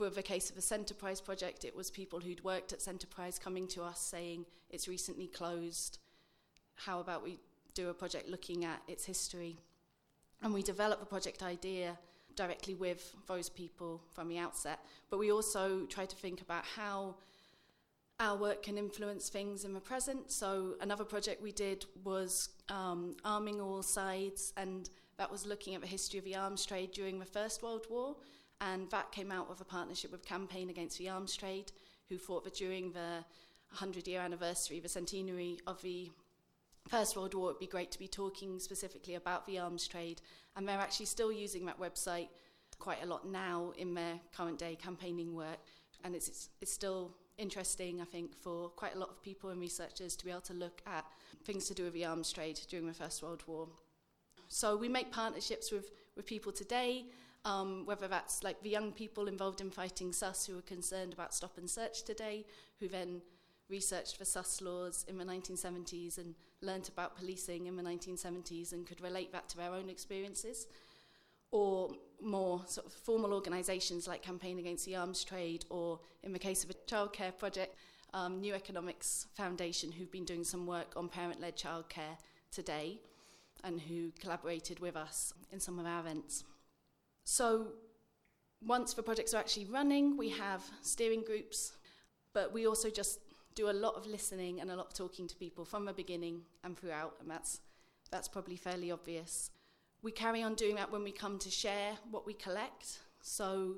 for 0.00 0.08
the 0.08 0.22
case 0.22 0.48
of 0.48 0.56
the 0.56 0.62
Centerprise 0.62 1.22
project, 1.22 1.62
it 1.62 1.76
was 1.76 1.90
people 1.90 2.20
who'd 2.20 2.42
worked 2.42 2.72
at 2.72 2.78
Centerprise 2.78 3.38
coming 3.38 3.68
to 3.68 3.82
us 3.82 4.00
saying 4.00 4.46
it's 4.70 4.88
recently 4.88 5.26
closed. 5.26 5.98
How 6.74 7.00
about 7.00 7.22
we 7.22 7.38
do 7.74 7.90
a 7.90 7.94
project 7.94 8.26
looking 8.26 8.64
at 8.64 8.80
its 8.88 9.04
history? 9.04 9.58
And 10.42 10.54
we 10.54 10.62
develop 10.62 11.02
a 11.02 11.04
project 11.04 11.42
idea 11.42 11.98
directly 12.34 12.74
with 12.74 13.14
those 13.26 13.50
people 13.50 14.00
from 14.14 14.30
the 14.30 14.38
outset. 14.38 14.78
But 15.10 15.18
we 15.18 15.30
also 15.30 15.84
try 15.84 16.06
to 16.06 16.16
think 16.16 16.40
about 16.40 16.64
how 16.64 17.16
our 18.20 18.38
work 18.38 18.62
can 18.62 18.78
influence 18.78 19.28
things 19.28 19.66
in 19.66 19.74
the 19.74 19.80
present. 19.80 20.30
So 20.32 20.76
another 20.80 21.04
project 21.04 21.42
we 21.42 21.52
did 21.52 21.84
was 22.04 22.48
um, 22.70 23.16
arming 23.22 23.60
all 23.60 23.82
sides, 23.82 24.54
and 24.56 24.88
that 25.18 25.30
was 25.30 25.44
looking 25.44 25.74
at 25.74 25.82
the 25.82 25.86
history 25.86 26.18
of 26.18 26.24
the 26.24 26.36
arms 26.36 26.64
trade 26.64 26.92
during 26.92 27.18
the 27.18 27.26
First 27.26 27.62
World 27.62 27.86
War. 27.90 28.16
And 28.60 28.90
that 28.90 29.12
came 29.12 29.32
out 29.32 29.50
of 29.50 29.60
a 29.60 29.64
partnership 29.64 30.12
with 30.12 30.24
Campaign 30.24 30.68
Against 30.68 30.98
the 30.98 31.08
Arms 31.08 31.36
Trade, 31.36 31.72
who 32.08 32.18
thought 32.18 32.44
that 32.44 32.54
during 32.54 32.92
the 32.92 33.24
100 33.70 34.06
year 34.06 34.20
anniversary, 34.20 34.80
the 34.80 34.88
centenary 34.88 35.60
of 35.66 35.80
the 35.82 36.10
First 36.88 37.16
World 37.16 37.34
War, 37.34 37.50
it'd 37.50 37.60
be 37.60 37.66
great 37.66 37.90
to 37.92 37.98
be 37.98 38.08
talking 38.08 38.58
specifically 38.58 39.14
about 39.14 39.46
the 39.46 39.58
arms 39.58 39.86
trade. 39.86 40.20
And 40.56 40.66
they're 40.66 40.78
actually 40.78 41.06
still 41.06 41.30
using 41.30 41.66
that 41.66 41.78
website 41.78 42.28
quite 42.78 43.02
a 43.02 43.06
lot 43.06 43.28
now 43.28 43.72
in 43.78 43.94
their 43.94 44.18
current 44.34 44.58
day 44.58 44.76
campaigning 44.76 45.34
work. 45.34 45.58
And 46.02 46.14
it's, 46.14 46.28
it's, 46.28 46.48
it's 46.60 46.72
still 46.72 47.12
interesting, 47.38 48.00
I 48.00 48.04
think, 48.04 48.34
for 48.34 48.70
quite 48.70 48.94
a 48.94 48.98
lot 48.98 49.10
of 49.10 49.22
people 49.22 49.50
and 49.50 49.60
researchers 49.60 50.16
to 50.16 50.24
be 50.24 50.30
able 50.30 50.40
to 50.42 50.54
look 50.54 50.82
at 50.86 51.04
things 51.44 51.66
to 51.68 51.74
do 51.74 51.84
with 51.84 51.92
the 51.92 52.04
arms 52.04 52.32
trade 52.32 52.58
during 52.68 52.86
the 52.86 52.94
First 52.94 53.22
World 53.22 53.42
War. 53.46 53.68
So 54.48 54.76
we 54.76 54.88
make 54.88 55.12
partnerships 55.12 55.70
with, 55.70 55.90
with 56.16 56.26
people 56.26 56.50
today, 56.50 57.06
um, 57.44 57.86
whether 57.86 58.08
that's 58.08 58.42
like 58.42 58.62
the 58.62 58.70
young 58.70 58.92
people 58.92 59.26
involved 59.26 59.60
in 59.60 59.70
fighting 59.70 60.12
sus 60.12 60.46
who 60.46 60.56
were 60.56 60.62
concerned 60.62 61.12
about 61.12 61.34
stop 61.34 61.56
and 61.56 61.68
search 61.68 62.02
today, 62.04 62.44
who 62.78 62.88
then 62.88 63.22
researched 63.68 64.16
for 64.16 64.24
sus 64.24 64.60
laws 64.60 65.04
in 65.08 65.16
the 65.16 65.24
1970s 65.24 66.18
and 66.18 66.34
learnt 66.60 66.88
about 66.88 67.16
policing 67.16 67.66
in 67.66 67.76
the 67.76 67.82
1970s 67.82 68.72
and 68.72 68.86
could 68.86 69.00
relate 69.00 69.32
that 69.32 69.48
to 69.48 69.56
their 69.56 69.72
own 69.72 69.88
experiences, 69.88 70.66
or 71.50 71.90
more 72.20 72.62
sort 72.66 72.86
of 72.86 72.92
formal 72.92 73.32
organisations 73.32 74.06
like 74.06 74.22
Campaign 74.22 74.58
Against 74.58 74.84
the 74.84 74.96
Arms 74.96 75.24
Trade, 75.24 75.64
or 75.70 76.00
in 76.22 76.32
the 76.32 76.38
case 76.38 76.64
of 76.64 76.70
a 76.70 76.74
childcare 76.74 77.36
project, 77.36 77.74
um, 78.12 78.40
New 78.40 78.54
Economics 78.54 79.26
Foundation, 79.34 79.92
who've 79.92 80.10
been 80.10 80.24
doing 80.24 80.44
some 80.44 80.66
work 80.66 80.92
on 80.96 81.08
parent 81.08 81.40
led 81.40 81.56
childcare 81.56 82.18
today 82.50 82.98
and 83.64 83.80
who 83.80 84.10
collaborated 84.20 84.80
with 84.80 84.96
us 84.96 85.32
in 85.52 85.60
some 85.60 85.78
of 85.78 85.86
our 85.86 86.00
events. 86.00 86.44
So, 87.32 87.68
once 88.60 88.92
the 88.92 89.04
projects 89.04 89.34
are 89.34 89.36
actually 89.36 89.66
running, 89.66 90.16
we 90.16 90.30
have 90.30 90.64
steering 90.82 91.22
groups, 91.22 91.74
but 92.32 92.52
we 92.52 92.66
also 92.66 92.90
just 92.90 93.20
do 93.54 93.70
a 93.70 93.76
lot 93.84 93.94
of 93.94 94.04
listening 94.04 94.60
and 94.60 94.68
a 94.68 94.74
lot 94.74 94.88
of 94.88 94.94
talking 94.94 95.28
to 95.28 95.36
people 95.36 95.64
from 95.64 95.84
the 95.84 95.92
beginning 95.92 96.40
and 96.64 96.76
throughout, 96.76 97.14
and 97.20 97.30
that's, 97.30 97.60
that's 98.10 98.26
probably 98.26 98.56
fairly 98.56 98.90
obvious. 98.90 99.52
We 100.02 100.10
carry 100.10 100.42
on 100.42 100.54
doing 100.56 100.74
that 100.74 100.90
when 100.90 101.04
we 101.04 101.12
come 101.12 101.38
to 101.38 101.50
share 101.50 101.92
what 102.10 102.26
we 102.26 102.34
collect. 102.34 102.98
So 103.22 103.76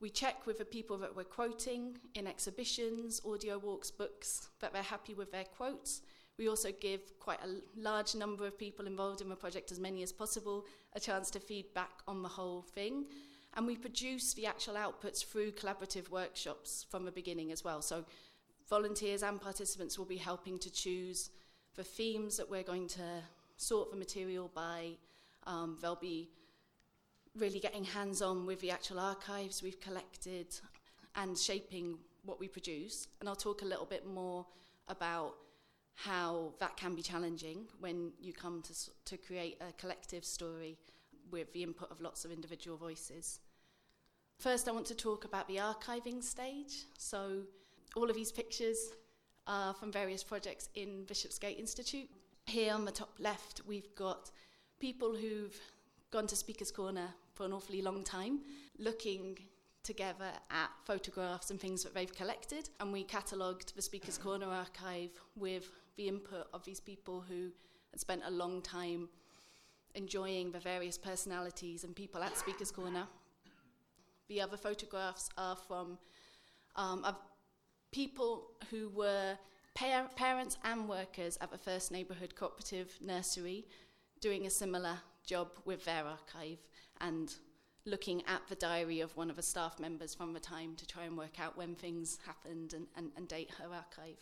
we 0.00 0.08
check 0.08 0.46
with 0.46 0.58
the 0.58 0.64
people 0.64 0.96
that 0.98 1.16
we're 1.16 1.24
quoting 1.24 1.98
in 2.14 2.28
exhibitions, 2.28 3.20
audio 3.26 3.58
walks, 3.58 3.90
books, 3.90 4.48
that 4.60 4.72
they're 4.72 4.82
happy 4.82 5.14
with 5.14 5.32
their 5.32 5.42
quotes. 5.56 6.02
We 6.40 6.48
also 6.48 6.70
give 6.72 7.02
quite 7.20 7.38
a 7.44 7.60
large 7.78 8.14
number 8.14 8.46
of 8.46 8.58
people 8.58 8.86
involved 8.86 9.20
in 9.20 9.28
the 9.28 9.36
project, 9.36 9.70
as 9.72 9.78
many 9.78 10.02
as 10.02 10.10
possible, 10.10 10.64
a 10.94 10.98
chance 10.98 11.30
to 11.32 11.38
feed 11.38 11.74
back 11.74 11.90
on 12.08 12.22
the 12.22 12.30
whole 12.30 12.62
thing. 12.62 13.04
And 13.52 13.66
we 13.66 13.76
produce 13.76 14.32
the 14.32 14.46
actual 14.46 14.72
outputs 14.72 15.22
through 15.22 15.52
collaborative 15.52 16.08
workshops 16.08 16.86
from 16.88 17.04
the 17.04 17.12
beginning 17.12 17.52
as 17.52 17.62
well. 17.62 17.82
So 17.82 18.06
volunteers 18.70 19.22
and 19.22 19.38
participants 19.38 19.98
will 19.98 20.06
be 20.06 20.16
helping 20.16 20.58
to 20.60 20.72
choose 20.72 21.28
the 21.76 21.84
themes 21.84 22.38
that 22.38 22.50
we're 22.50 22.62
going 22.62 22.88
to 22.88 23.22
sort 23.58 23.90
the 23.90 23.98
material 23.98 24.50
by. 24.54 24.92
Um, 25.46 25.76
they'll 25.82 25.94
be 25.94 26.30
really 27.36 27.60
getting 27.60 27.84
hands 27.84 28.22
on 28.22 28.46
with 28.46 28.62
the 28.62 28.70
actual 28.70 28.98
archives 28.98 29.62
we've 29.62 29.80
collected 29.80 30.46
and 31.16 31.36
shaping 31.36 31.98
what 32.24 32.40
we 32.40 32.48
produce. 32.48 33.08
And 33.20 33.28
I'll 33.28 33.36
talk 33.36 33.60
a 33.60 33.66
little 33.66 33.84
bit 33.84 34.06
more 34.06 34.46
about 34.88 35.34
how 35.94 36.52
that 36.58 36.76
can 36.76 36.94
be 36.94 37.02
challenging 37.02 37.66
when 37.78 38.12
you 38.20 38.32
come 38.32 38.62
to, 38.62 38.74
to 39.04 39.16
create 39.16 39.60
a 39.60 39.72
collective 39.74 40.24
story 40.24 40.78
with 41.30 41.52
the 41.52 41.62
input 41.62 41.90
of 41.90 42.00
lots 42.00 42.24
of 42.24 42.30
individual 42.30 42.76
voices. 42.76 43.40
First, 44.38 44.68
I 44.68 44.72
want 44.72 44.86
to 44.86 44.94
talk 44.94 45.24
about 45.24 45.46
the 45.48 45.56
archiving 45.56 46.22
stage. 46.22 46.84
So, 46.96 47.42
all 47.94 48.08
of 48.08 48.16
these 48.16 48.32
pictures 48.32 48.78
are 49.46 49.74
from 49.74 49.92
various 49.92 50.24
projects 50.24 50.68
in 50.74 51.04
Bishopsgate 51.04 51.58
Institute. 51.58 52.08
Here 52.46 52.72
on 52.72 52.84
the 52.84 52.92
top 52.92 53.16
left, 53.18 53.60
we've 53.66 53.94
got 53.94 54.30
people 54.78 55.14
who've 55.14 55.60
gone 56.10 56.26
to 56.28 56.36
Speaker's 56.36 56.70
Corner 56.70 57.08
for 57.34 57.44
an 57.44 57.52
awfully 57.52 57.82
long 57.82 58.02
time, 58.02 58.40
looking 58.78 59.38
together 59.82 60.30
at 60.50 60.70
photographs 60.84 61.50
and 61.50 61.60
things 61.60 61.82
that 61.82 61.94
they've 61.94 62.14
collected. 62.14 62.68
And 62.80 62.92
we 62.92 63.04
catalogued 63.04 63.74
the 63.74 63.82
Speaker's 63.82 64.18
Corner 64.18 64.46
archive 64.46 65.10
with 65.36 65.70
the 65.96 66.08
input 66.08 66.48
of 66.52 66.64
these 66.64 66.80
people 66.80 67.24
who 67.28 67.50
had 67.90 68.00
spent 68.00 68.22
a 68.24 68.30
long 68.30 68.62
time 68.62 69.08
enjoying 69.94 70.52
the 70.52 70.60
various 70.60 70.96
personalities 70.96 71.84
and 71.84 71.94
people 71.96 72.22
at 72.22 72.36
Speaker's 72.36 72.70
Corner. 72.70 73.06
The 74.28 74.40
other 74.40 74.56
photographs 74.56 75.28
are 75.36 75.56
from 75.56 75.98
um, 76.76 77.04
of 77.04 77.16
people 77.90 78.52
who 78.70 78.88
were 78.90 79.36
par- 79.74 80.10
parents 80.14 80.56
and 80.64 80.88
workers 80.88 81.36
at 81.40 81.50
the 81.50 81.58
First 81.58 81.90
Neighbourhood 81.90 82.36
Cooperative 82.36 82.96
Nursery 83.00 83.66
doing 84.20 84.46
a 84.46 84.50
similar 84.50 84.98
job 85.24 85.48
with 85.64 85.84
their 85.84 86.04
archive 86.04 86.58
and 87.00 87.34
looking 87.86 88.22
at 88.26 88.42
the 88.48 88.54
diary 88.54 89.00
of 89.00 89.16
one 89.16 89.30
of 89.30 89.36
the 89.36 89.42
staff 89.42 89.78
members 89.80 90.14
from 90.14 90.32
the 90.32 90.40
time 90.40 90.74
to 90.76 90.86
try 90.86 91.04
and 91.04 91.16
work 91.16 91.40
out 91.40 91.56
when 91.56 91.74
things 91.74 92.18
happened 92.26 92.74
and, 92.74 92.86
and, 92.96 93.10
and 93.16 93.28
date 93.28 93.50
her 93.58 93.74
archive. 93.74 94.18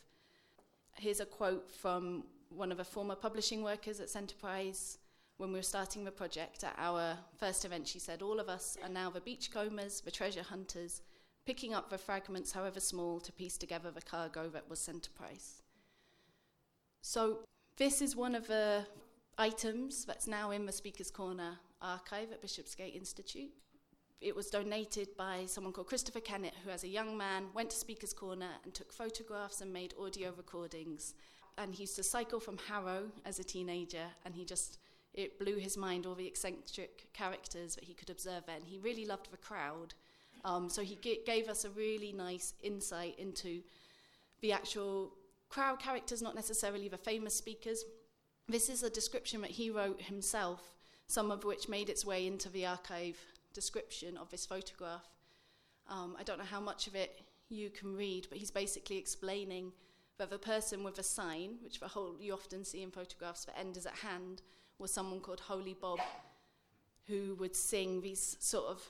Here's 0.95 1.21
a 1.21 1.27
quote 1.27 1.71
from 1.71 2.25
one 2.51 2.73
of 2.73 2.79
the 2.79 2.85
former 2.85 3.15
publishing 3.15 3.63
workers 3.63 4.01
at 4.01 4.09
Centerprise. 4.09 4.99
When 5.37 5.53
we 5.53 5.59
were 5.59 5.63
starting 5.63 6.05
the 6.05 6.11
project 6.11 6.65
at 6.65 6.75
our 6.79 7.17
first 7.39 7.65
event, 7.65 7.87
she 7.87 8.01
said, 8.01 8.23
All 8.23 8.41
of 8.41 8.49
us 8.49 8.77
are 8.83 8.89
now 8.89 9.11
the 9.11 9.21
beachcombers, 9.21 10.01
the 10.01 10.11
treasure 10.11 10.43
hunters, 10.43 11.03
picking 11.47 11.75
up 11.75 11.91
the 11.91 11.99
fragments, 11.99 12.53
however 12.53 12.81
small, 12.81 13.21
to 13.21 13.33
piece 13.33 13.57
together 13.57 13.91
the 13.91 14.03
cargo 14.03 14.49
that 14.49 14.69
was 14.69 14.81
Centerprise. 14.81 15.63
So, 17.01 17.41
this 17.77 18.03
is 18.03 18.17
one 18.17 18.35
of 18.35 18.49
the 18.49 18.85
items 19.39 20.05
that's 20.05 20.27
now 20.27 20.51
in 20.51 20.67
the 20.67 20.73
Speaker's 20.73 21.11
Corner 21.11 21.59
archive 21.81 22.33
at 22.33 22.43
Bishopsgate 22.43 22.95
Institute. 22.95 23.53
It 24.21 24.35
was 24.35 24.51
donated 24.51 25.17
by 25.17 25.45
someone 25.47 25.73
called 25.73 25.87
Christopher 25.87 26.19
Kennett, 26.19 26.55
who, 26.65 26.71
as 26.71 26.83
a 26.83 26.89
young 26.89 27.17
man, 27.17 27.47
went 27.55 27.71
to 27.71 27.77
Speaker's 27.77 28.13
Corner 28.13 28.49
and 28.65 28.75
took 28.75 28.93
photographs 28.93 29.61
and 29.61 29.73
made 29.73 29.95
audio 30.01 30.33
recordings. 30.37 31.15
And 31.57 31.73
he 31.73 31.85
used 31.85 31.95
to 31.97 32.03
cycle 32.03 32.41
from 32.41 32.59
Harrow 32.69 33.05
as 33.25 33.39
a 33.39 33.45
teenager, 33.45 34.07
and 34.25 34.35
he 34.35 34.45
just 34.45 34.79
it 35.15 35.39
blew 35.39 35.57
his 35.57 35.77
mind 35.77 36.05
all 36.05 36.15
the 36.15 36.27
eccentric 36.27 37.13
characters 37.13 37.75
that 37.77 37.85
he 37.85 37.95
could 37.95 38.11
observe 38.11 38.45
there. 38.47 38.57
And 38.57 38.65
he 38.65 38.79
really 38.79 39.07
loved 39.07 39.31
the 39.31 39.37
crowd. 39.37 39.95
Um, 40.45 40.69
so 40.69 40.83
he 40.83 40.97
g- 40.97 41.21
gave 41.25 41.49
us 41.49 41.65
a 41.65 41.71
really 41.71 42.13
nice 42.13 42.55
insight 42.63 43.19
into 43.19 43.63
the 44.41 44.53
actual 44.53 45.13
crowd 45.49 45.81
characters, 45.81 46.23
not 46.23 46.35
necessarily 46.35 46.89
the 46.89 46.99
famous 46.99 47.35
speakers. 47.35 47.85
This 48.51 48.71
is 48.71 48.83
a 48.83 48.89
description 48.89 49.43
that 49.43 49.51
he 49.51 49.69
wrote 49.69 50.01
himself, 50.01 50.73
some 51.07 51.31
of 51.31 51.45
which 51.45 51.69
made 51.69 51.91
its 51.91 52.07
way 52.07 52.27
into 52.27 52.49
the 52.49 52.65
archive 52.65 53.19
description 53.53 54.17
of 54.17 54.31
this 54.31 54.47
photograph. 54.47 55.05
Um, 55.91 56.17
I 56.19 56.23
don't 56.23 56.39
know 56.39 56.45
how 56.45 56.61
much 56.61 56.87
of 56.87 56.95
it 56.95 57.21
you 57.51 57.69
can 57.69 57.95
read, 57.95 58.27
but 58.31 58.39
he's 58.39 58.51
basically 58.51 58.97
explaining 58.97 59.73
that 60.17 60.31
the 60.31 60.39
person 60.39 60.83
with 60.83 60.99
a 60.99 61.03
sign, 61.03 61.57
which 61.63 61.79
the 61.79 61.89
whole 61.89 62.17
you 62.19 62.33
often 62.33 62.65
see 62.65 62.83
in 62.83 62.91
photographs, 62.91 63.45
the 63.45 63.59
end 63.59 63.77
is 63.77 63.85
at 63.85 63.95
hand, 63.97 64.41
was 64.79 64.93
someone 64.93 65.21
called 65.21 65.41
Holy 65.41 65.75
Bob, 65.75 66.01
who 67.07 67.35
would 67.39 67.55
sing 67.55 68.01
these 68.01 68.39
sort 68.41 68.67
of. 68.67 68.83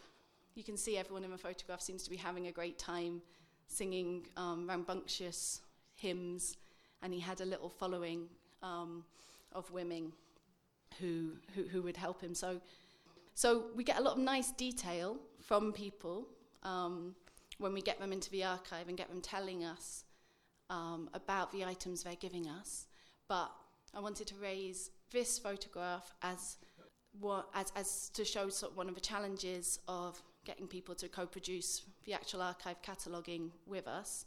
You 0.54 0.62
can 0.62 0.76
see 0.76 0.96
everyone 0.96 1.24
in 1.24 1.32
the 1.32 1.38
photograph 1.38 1.80
seems 1.80 2.04
to 2.04 2.10
be 2.10 2.16
having 2.16 2.46
a 2.46 2.52
great 2.52 2.78
time 2.78 3.22
singing 3.66 4.26
um, 4.36 4.68
rambunctious 4.68 5.62
hymns, 5.94 6.56
and 7.02 7.12
he 7.12 7.18
had 7.18 7.40
a 7.40 7.44
little 7.44 7.68
following 7.68 8.28
um, 8.62 9.04
of 9.52 9.70
women 9.70 10.12
who, 11.00 11.32
who, 11.54 11.62
who 11.64 11.82
would 11.82 11.96
help 11.96 12.20
him. 12.20 12.34
So, 12.34 12.60
so 13.34 13.66
we 13.76 13.84
get 13.84 13.98
a 13.98 14.02
lot 14.02 14.16
of 14.16 14.22
nice 14.22 14.50
detail 14.52 15.16
from 15.40 15.72
people 15.72 16.26
um, 16.62 17.14
when 17.58 17.72
we 17.72 17.82
get 17.82 18.00
them 18.00 18.12
into 18.12 18.30
the 18.30 18.44
archive 18.44 18.88
and 18.88 18.96
get 18.96 19.08
them 19.08 19.20
telling 19.20 19.64
us 19.64 20.04
um, 20.70 21.08
about 21.14 21.52
the 21.52 21.64
items 21.64 22.02
they're 22.02 22.14
giving 22.16 22.48
us. 22.48 22.86
But 23.28 23.50
I 23.94 24.00
wanted 24.00 24.26
to 24.28 24.34
raise 24.36 24.90
this 25.10 25.38
photograph 25.38 26.12
as 26.22 26.56
what 27.20 27.48
as, 27.54 27.72
as 27.74 28.10
to 28.10 28.24
show 28.24 28.48
sort 28.48 28.72
of 28.72 28.78
one 28.78 28.88
of 28.88 28.94
the 28.94 29.00
challenges 29.00 29.80
of 29.88 30.22
getting 30.44 30.66
people 30.66 30.94
to 30.94 31.08
co-produce 31.08 31.82
the 32.04 32.12
actual 32.12 32.42
archive 32.42 32.80
cataloguing 32.82 33.50
with 33.66 33.86
us. 33.88 34.26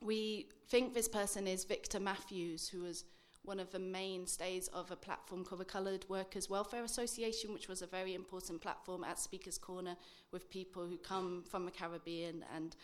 We 0.00 0.48
think 0.68 0.94
this 0.94 1.08
person 1.08 1.46
is 1.46 1.64
Victor 1.64 2.00
Matthews, 2.00 2.68
who 2.68 2.82
was 2.82 3.04
one 3.48 3.58
of 3.58 3.72
the 3.72 3.78
mainstays 3.78 4.68
of 4.68 4.90
a 4.90 4.96
platform 4.96 5.42
called 5.42 5.62
the 5.62 5.64
Coloured 5.64 6.04
Workers 6.10 6.50
Welfare 6.50 6.84
Association, 6.84 7.54
which 7.54 7.66
was 7.66 7.80
a 7.80 7.86
very 7.86 8.14
important 8.14 8.60
platform 8.60 9.02
at 9.02 9.18
Speaker's 9.18 9.56
Corner 9.56 9.96
with 10.32 10.50
people 10.50 10.86
who 10.86 10.98
come 10.98 11.42
from 11.50 11.64
the 11.64 11.70
Caribbean 11.70 12.44
and 12.54 12.76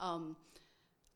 um, 0.00 0.36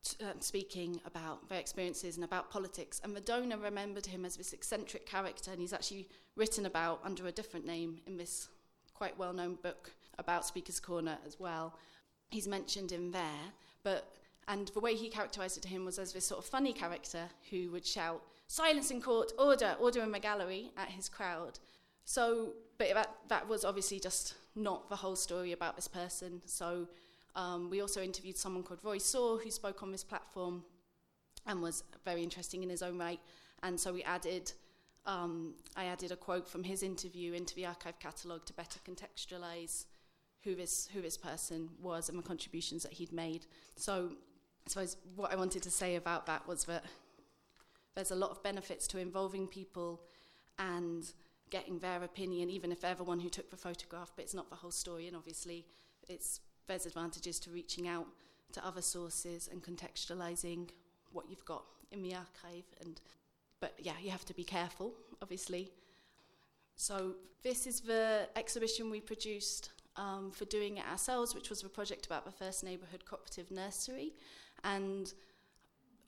t- 0.04 0.24
uh, 0.24 0.34
speaking 0.38 1.00
about 1.04 1.48
their 1.48 1.58
experiences 1.58 2.14
and 2.14 2.24
about 2.24 2.48
politics. 2.48 3.00
And 3.02 3.14
the 3.14 3.20
donor 3.20 3.58
remembered 3.58 4.06
him 4.06 4.24
as 4.24 4.36
this 4.36 4.52
eccentric 4.52 5.04
character, 5.04 5.50
and 5.50 5.60
he's 5.60 5.72
actually 5.72 6.08
written 6.36 6.64
about 6.64 7.00
under 7.04 7.26
a 7.26 7.32
different 7.32 7.66
name 7.66 7.98
in 8.06 8.16
this 8.16 8.48
quite 8.94 9.18
well 9.18 9.32
known 9.32 9.56
book 9.64 9.90
about 10.18 10.46
Speaker's 10.46 10.78
Corner 10.78 11.18
as 11.26 11.40
well. 11.40 11.74
He's 12.30 12.46
mentioned 12.46 12.92
in 12.92 13.10
there, 13.10 13.52
but 13.82 14.14
and 14.48 14.68
the 14.68 14.80
way 14.80 14.94
he 14.94 15.08
to 15.08 15.68
him 15.68 15.84
was 15.84 15.98
as 15.98 16.12
this 16.12 16.24
sort 16.24 16.38
of 16.38 16.44
funny 16.44 16.72
character 16.72 17.24
who 17.50 17.70
would 17.70 17.86
shout, 17.86 18.22
silence 18.52 18.90
in 18.90 19.00
court, 19.00 19.32
order, 19.38 19.74
order 19.80 20.02
in 20.02 20.12
the 20.12 20.18
gallery 20.18 20.70
at 20.76 20.90
his 20.90 21.08
crowd. 21.08 21.58
So, 22.04 22.50
but 22.76 22.92
that, 22.92 23.08
that 23.28 23.48
was 23.48 23.64
obviously 23.64 23.98
just 23.98 24.34
not 24.54 24.90
the 24.90 24.96
whole 24.96 25.16
story 25.16 25.52
about 25.52 25.74
this 25.74 25.88
person. 25.88 26.42
So, 26.44 26.86
um, 27.34 27.70
we 27.70 27.80
also 27.80 28.02
interviewed 28.02 28.36
someone 28.36 28.62
called 28.62 28.80
Roy 28.84 28.98
Sawh 28.98 29.38
who 29.38 29.50
spoke 29.50 29.82
on 29.82 29.90
this 29.90 30.04
platform 30.04 30.64
and 31.46 31.62
was 31.62 31.82
very 32.04 32.22
interesting 32.22 32.62
in 32.62 32.68
his 32.68 32.82
own 32.82 32.98
right. 32.98 33.20
And 33.62 33.80
so 33.80 33.90
we 33.90 34.02
added, 34.02 34.52
um, 35.06 35.54
I 35.74 35.86
added 35.86 36.12
a 36.12 36.16
quote 36.16 36.46
from 36.46 36.62
his 36.62 36.82
interview 36.82 37.32
into 37.32 37.54
the 37.54 37.64
archive 37.64 37.98
catalogue 38.00 38.44
to 38.44 38.52
better 38.52 38.78
contextualise 38.86 39.86
who 40.44 40.54
this 40.54 40.90
who 40.92 41.00
this 41.00 41.16
person 41.16 41.70
was 41.80 42.10
and 42.10 42.18
the 42.18 42.22
contributions 42.22 42.82
that 42.82 42.92
he'd 42.92 43.12
made. 43.12 43.46
So, 43.76 44.10
I 44.66 44.68
suppose 44.68 44.98
what 45.16 45.32
I 45.32 45.36
wanted 45.36 45.62
to 45.62 45.70
say 45.70 45.96
about 45.96 46.26
that 46.26 46.46
was 46.46 46.64
that 46.64 46.84
there's 47.94 48.10
a 48.10 48.16
lot 48.16 48.30
of 48.30 48.42
benefits 48.42 48.86
to 48.88 48.98
involving 48.98 49.46
people 49.46 50.00
and 50.58 51.12
getting 51.50 51.78
their 51.78 52.02
opinion, 52.02 52.50
even 52.50 52.72
if 52.72 52.80
they're 52.80 52.94
the 52.94 53.04
one 53.04 53.20
who 53.20 53.28
took 53.28 53.50
the 53.50 53.56
photograph, 53.56 54.12
but 54.16 54.24
it's 54.24 54.34
not 54.34 54.48
the 54.48 54.56
whole 54.56 54.70
story. 54.70 55.06
And 55.06 55.16
obviously, 55.16 55.66
it's, 56.08 56.40
there's 56.66 56.86
advantages 56.86 57.38
to 57.40 57.50
reaching 57.50 57.88
out 57.88 58.06
to 58.52 58.66
other 58.66 58.82
sources 58.82 59.48
and 59.50 59.62
contextualizing 59.62 60.70
what 61.12 61.28
you've 61.28 61.44
got 61.44 61.64
in 61.90 62.02
the 62.02 62.14
archive. 62.14 62.64
And 62.80 63.00
but 63.60 63.74
yeah, 63.78 63.92
you 64.02 64.10
have 64.10 64.24
to 64.24 64.34
be 64.34 64.42
careful, 64.42 64.92
obviously. 65.22 65.70
So 66.74 67.14
this 67.44 67.66
is 67.66 67.80
the 67.80 68.28
exhibition 68.34 68.90
we 68.90 69.00
produced 69.00 69.70
um, 69.96 70.32
for 70.32 70.46
doing 70.46 70.78
it 70.78 70.84
ourselves, 70.90 71.32
which 71.32 71.48
was 71.48 71.62
a 71.62 71.68
project 71.68 72.06
about 72.06 72.24
the 72.24 72.32
First 72.32 72.64
Neighbourhood 72.64 73.04
Cooperative 73.04 73.50
Nursery, 73.52 74.14
and 74.64 75.12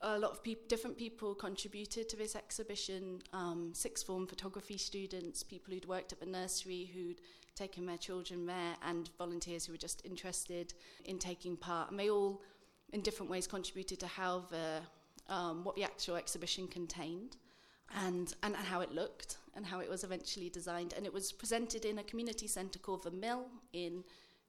a 0.01 0.19
lot 0.19 0.31
of 0.31 0.43
peop- 0.43 0.67
different 0.67 0.97
people 0.97 1.33
contributed 1.35 2.09
to 2.09 2.17
this 2.17 2.35
exhibition 2.35 3.21
um, 3.33 3.71
sixth 3.73 4.05
form 4.05 4.27
photography 4.27 4.77
students, 4.77 5.43
people 5.43 5.73
who'd 5.73 5.87
worked 5.87 6.11
at 6.11 6.19
the 6.19 6.25
nursery 6.25 6.91
who'd 6.93 7.21
taken 7.55 7.85
their 7.85 7.97
children 7.97 8.45
there, 8.45 8.75
and 8.87 9.09
volunteers 9.17 9.65
who 9.65 9.73
were 9.73 9.77
just 9.77 10.05
interested 10.05 10.73
in 11.05 11.17
taking 11.17 11.55
part. 11.57 11.89
And 11.89 11.99
they 11.99 12.09
all, 12.09 12.41
in 12.91 13.01
different 13.01 13.31
ways, 13.31 13.47
contributed 13.47 13.99
to 14.01 14.07
how 14.07 14.43
the 14.49 14.81
um, 15.33 15.63
what 15.63 15.75
the 15.75 15.83
actual 15.83 16.17
exhibition 16.17 16.67
contained. 16.67 17.37
And, 18.03 18.33
and 18.41 18.55
how 18.55 18.81
it 18.81 18.91
looked 18.91 19.37
and 19.55 19.63
how 19.63 19.79
it 19.79 19.87
was 19.87 20.03
eventually 20.03 20.49
designed. 20.49 20.93
And 20.97 21.05
it 21.05 21.13
was 21.13 21.31
presented 21.31 21.85
in 21.85 21.99
a 21.99 22.03
community 22.03 22.47
centre 22.47 22.79
called 22.79 23.03
The 23.03 23.11
Mill 23.11 23.45
in, 23.73 24.03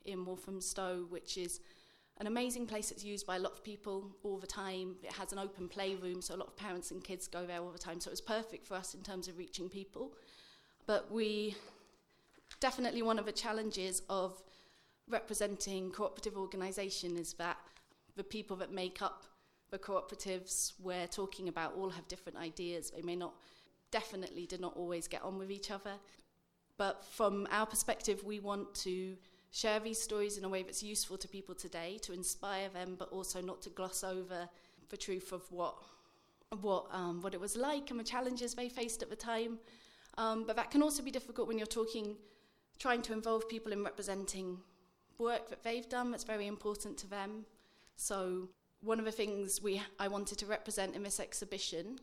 in 0.07 0.25
Walthamstow, 0.25 1.05
which 1.11 1.37
is 1.37 1.61
an 2.19 2.27
amazing 2.27 2.67
place 2.67 2.89
that's 2.89 3.05
used 3.05 3.27
by 3.27 3.37
a 3.37 3.39
lot 3.39 3.53
of 3.53 3.63
people 3.63 4.11
all 4.23 4.39
the 4.39 4.47
time. 4.47 4.97
It 5.03 5.13
has 5.13 5.33
an 5.33 5.39
open 5.39 5.69
playroom, 5.69 6.23
so 6.23 6.35
a 6.35 6.37
lot 6.37 6.49
of 6.49 6.57
parents 6.57 6.91
and 6.91 7.05
kids 7.05 7.29
go 7.29 7.45
there 7.45 7.61
all 7.61 7.71
the 7.71 7.79
time. 7.79 8.01
So 8.01 8.09
it 8.09 8.13
was 8.13 8.21
perfect 8.21 8.67
for 8.67 8.75
us 8.75 8.95
in 8.95 9.03
terms 9.03 9.29
of 9.29 9.37
reaching 9.37 9.69
people. 9.69 10.13
But 10.87 11.13
we 11.13 11.57
definitely 12.61 13.03
one 13.03 13.19
of 13.19 13.27
the 13.27 13.33
challenges 13.33 14.03
of 14.09 14.43
representing 15.09 15.91
cooperative 15.91 16.37
organisation 16.37 17.17
is 17.17 17.35
that 17.35 17.59
the 18.17 18.25
people 18.25 18.57
that 18.57 18.73
make 18.73 19.03
up 19.03 19.25
the 19.71 19.79
cooperatives 19.79 20.73
we're 20.81 21.07
talking 21.07 21.49
about 21.49 21.75
all 21.77 21.91
have 21.91 22.07
different 22.09 22.39
ideas. 22.39 22.91
They 22.91 23.03
may 23.03 23.17
not, 23.17 23.35
definitely 23.91 24.47
did 24.47 24.61
not 24.61 24.75
always 24.77 25.07
get 25.07 25.23
on 25.23 25.39
with 25.39 25.51
each 25.51 25.71
other. 25.71 25.93
But 26.79 27.05
from 27.05 27.47
our 27.51 27.67
perspective, 27.67 28.25
we 28.25 28.41
want 28.41 28.75
to 28.77 29.17
share 29.57 29.81
these 29.81 30.01
stories 30.01 30.37
in 30.37 30.45
a 30.45 30.49
way 30.49 30.63
that's 30.63 30.83
useful 30.83 31.17
to 31.17 31.27
people 31.27 31.55
today, 31.55 31.99
to 32.03 32.13
inspire 32.13 32.69
them, 32.69 32.95
but 32.99 33.09
also 33.11 33.41
not 33.41 33.63
to 33.63 33.71
gloss 33.71 34.05
over 34.05 34.47
the 34.91 34.97
truth 34.99 35.33
of 35.33 35.51
what, 35.51 35.77
what, 36.61 36.85
um, 36.93 37.23
what 37.23 37.33
it 37.33 37.41
was 37.41 37.57
like 37.57 37.91
and 37.91 37.99
the 37.99 38.05
challenges 38.05 38.53
they 38.53 38.69
faced 38.69 39.03
at 39.03 39.09
the 39.09 39.17
time. 39.17 39.59
Um, 40.19 40.45
but 40.47 40.57
that 40.57 40.71
can 40.71 40.83
also 40.83 41.03
be 41.03 41.11
difficult 41.11 41.49
when 41.49 41.57
you're 41.57 41.67
talking, 41.67 42.17
trying 42.79 43.01
to 43.03 43.15
involve 43.15 43.49
people 43.49 43.73
in 43.73 43.83
representing 43.83 44.59
work 45.17 45.49
that 45.49 45.65
they've 45.65 45.89
done 45.89 46.11
that's 46.11 46.25
very 46.25 46.47
important 46.47 46.99
to 46.99 47.07
them. 47.09 47.47
So 47.97 48.51
one 48.83 48.99
of 48.99 49.07
the 49.07 49.13
things 49.13 49.63
we 49.63 49.81
I 49.99 50.09
wanted 50.09 50.37
to 50.39 50.47
represent 50.47 50.95
in 50.95 51.03
this 51.03 51.19
exhibition 51.19 51.99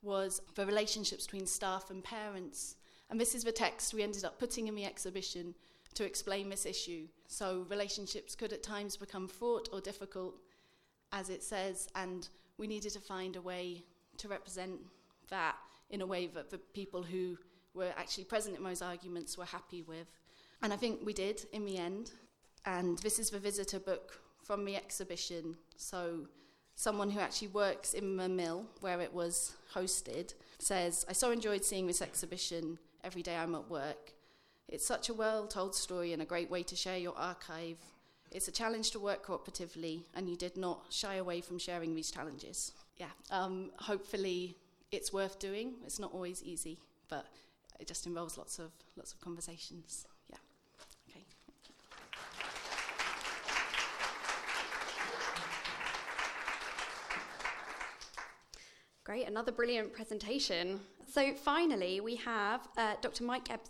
was 0.00 0.40
the 0.54 0.64
relationships 0.64 1.26
between 1.26 1.46
staff 1.46 1.90
and 1.90 2.02
parents. 2.02 2.76
And 3.10 3.20
this 3.20 3.34
is 3.34 3.44
the 3.44 3.52
text 3.52 3.92
we 3.92 4.02
ended 4.02 4.24
up 4.24 4.38
putting 4.38 4.68
in 4.68 4.74
the 4.74 4.86
exhibition 4.86 5.54
to 5.94 6.04
explain 6.04 6.48
this 6.48 6.66
issue. 6.66 7.06
So 7.28 7.66
relationships 7.68 8.34
could 8.34 8.52
at 8.52 8.62
times 8.62 8.96
become 8.96 9.28
fraught 9.28 9.68
or 9.72 9.80
difficult, 9.80 10.34
as 11.12 11.30
it 11.30 11.42
says, 11.42 11.88
and 11.94 12.28
we 12.58 12.66
needed 12.66 12.92
to 12.92 13.00
find 13.00 13.36
a 13.36 13.40
way 13.40 13.84
to 14.18 14.28
represent 14.28 14.80
that 15.30 15.56
in 15.90 16.00
a 16.00 16.06
way 16.06 16.26
that 16.26 16.50
the 16.50 16.58
people 16.58 17.02
who 17.02 17.36
were 17.74 17.92
actually 17.96 18.24
present 18.24 18.56
in 18.56 18.62
those 18.62 18.82
arguments 18.82 19.36
were 19.36 19.44
happy 19.44 19.82
with. 19.82 20.08
And 20.62 20.72
I 20.72 20.76
think 20.76 21.00
we 21.04 21.12
did 21.12 21.44
in 21.52 21.64
the 21.64 21.78
end. 21.78 22.12
And 22.64 22.98
this 22.98 23.18
is 23.18 23.30
the 23.30 23.38
visitor 23.38 23.78
book 23.78 24.20
from 24.42 24.64
the 24.64 24.76
exhibition. 24.76 25.56
So, 25.76 26.28
someone 26.76 27.10
who 27.10 27.20
actually 27.20 27.48
works 27.48 27.94
in 27.94 28.16
the 28.16 28.28
mill 28.28 28.66
where 28.80 29.00
it 29.00 29.12
was 29.12 29.54
hosted 29.74 30.34
says, 30.58 31.04
I 31.08 31.12
so 31.12 31.30
enjoyed 31.30 31.64
seeing 31.64 31.86
this 31.86 32.02
exhibition 32.02 32.78
every 33.04 33.22
day 33.22 33.36
I'm 33.36 33.54
at 33.54 33.70
work. 33.70 34.12
It's 34.68 34.86
such 34.86 35.08
a 35.08 35.14
well 35.14 35.46
told 35.46 35.74
story 35.74 36.12
and 36.12 36.22
a 36.22 36.24
great 36.24 36.50
way 36.50 36.62
to 36.64 36.76
share 36.76 36.98
your 36.98 37.16
archive. 37.16 37.76
It's 38.30 38.48
a 38.48 38.52
challenge 38.52 38.90
to 38.92 38.98
work 38.98 39.24
cooperatively, 39.24 40.02
and 40.14 40.28
you 40.28 40.36
did 40.36 40.56
not 40.56 40.86
shy 40.90 41.16
away 41.16 41.40
from 41.40 41.58
sharing 41.58 41.94
these 41.94 42.10
challenges. 42.10 42.72
Yeah, 42.96 43.10
um, 43.30 43.70
hopefully 43.76 44.56
it's 44.90 45.12
worth 45.12 45.38
doing. 45.38 45.74
It's 45.84 45.98
not 45.98 46.12
always 46.12 46.42
easy, 46.42 46.78
but 47.08 47.26
it 47.78 47.86
just 47.86 48.06
involves 48.06 48.38
lots 48.38 48.58
of 48.58 48.72
lots 48.96 49.12
of 49.12 49.20
conversations. 49.20 50.06
Yeah. 50.30 50.36
Okay. 51.08 51.24
Great, 59.04 59.28
another 59.28 59.52
brilliant 59.52 59.92
presentation. 59.92 60.80
So 61.06 61.34
finally, 61.34 62.00
we 62.00 62.16
have 62.16 62.66
uh, 62.76 62.94
Dr. 63.00 63.22
Mike 63.22 63.50
Eb- 63.52 63.60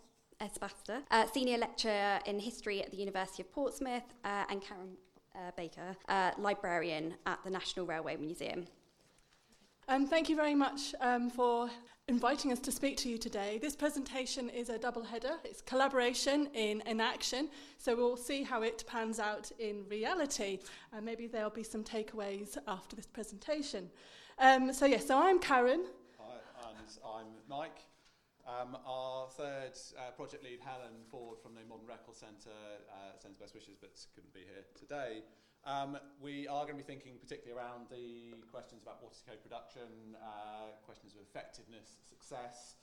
Esbester, 0.44 1.02
uh, 1.11 1.26
Senior 1.33 1.59
Lecturer 1.59 2.20
in 2.26 2.38
History 2.38 2.83
at 2.83 2.90
the 2.90 2.96
University 2.96 3.42
of 3.42 3.50
Portsmouth, 3.52 4.04
uh, 4.24 4.44
and 4.50 4.61
Karen 4.61 4.96
uh, 5.35 5.50
Baker, 5.57 5.96
uh, 6.09 6.33
Librarian 6.38 7.14
at 7.26 7.42
the 7.44 7.50
National 7.50 7.87
Railway 7.87 8.16
Museum. 8.16 8.66
Um, 9.88 10.07
thank 10.07 10.28
you 10.28 10.37
very 10.37 10.54
much 10.54 10.94
um, 11.00 11.30
for 11.30 11.68
inviting 12.09 12.52
us 12.52 12.59
to 12.61 12.72
speak 12.72 12.96
to 12.98 13.09
you 13.09 13.18
today. 13.18 13.59
This 13.61 13.74
presentation 13.74 14.48
is 14.50 14.68
a 14.68 14.78
double 14.78 15.02
header. 15.02 15.35
It's 15.44 15.62
collaboration 15.62 16.48
in, 16.54 16.83
in 16.83 17.00
action. 17.00 17.48
So 17.78 17.96
we'll 17.96 18.16
see 18.16 18.42
how 18.42 18.62
it 18.62 18.85
pans 18.87 19.18
out 19.18 19.50
in 19.59 19.85
reality. 19.88 20.59
And 20.92 21.04
maybe 21.04 21.26
there'll 21.26 21.50
be 21.50 21.62
some 21.62 21.85
takeaways 21.85 22.57
after 22.68 22.96
this 22.96 23.07
presentation. 23.07 23.90
Um, 24.38 24.72
so, 24.72 24.87
yes, 24.87 25.07
so 25.07 25.18
I'm 25.18 25.38
Karen. 25.38 25.85
Hi, 26.18 26.68
and 26.68 26.76
I'm 27.04 27.26
Mike. 27.48 27.78
Um, 28.44 28.76
our 28.85 29.28
third 29.33 29.72
uh, 29.96 30.12
project 30.12 30.44
lead, 30.44 30.61
Helen 30.61 31.09
Ford 31.09 31.40
from 31.40 31.57
the 31.57 31.64
Modern 31.64 31.88
Record 31.88 32.12
Centre, 32.12 32.52
uh, 32.92 33.16
sends 33.16 33.40
best 33.40 33.57
wishes 33.57 33.80
but 33.80 33.96
couldn't 34.12 34.37
be 34.37 34.44
here 34.44 34.68
today. 34.76 35.24
Um, 35.64 35.96
we 36.20 36.44
are 36.46 36.68
going 36.68 36.76
to 36.76 36.85
be 36.85 36.87
thinking 36.87 37.16
particularly 37.16 37.57
around 37.57 37.88
the 37.88 38.37
questions 38.52 38.85
about 38.85 39.00
water 39.00 39.16
co-production, 39.24 40.12
uh, 40.20 40.76
questions 40.85 41.16
of 41.16 41.24
effectiveness, 41.24 42.04
success, 42.04 42.76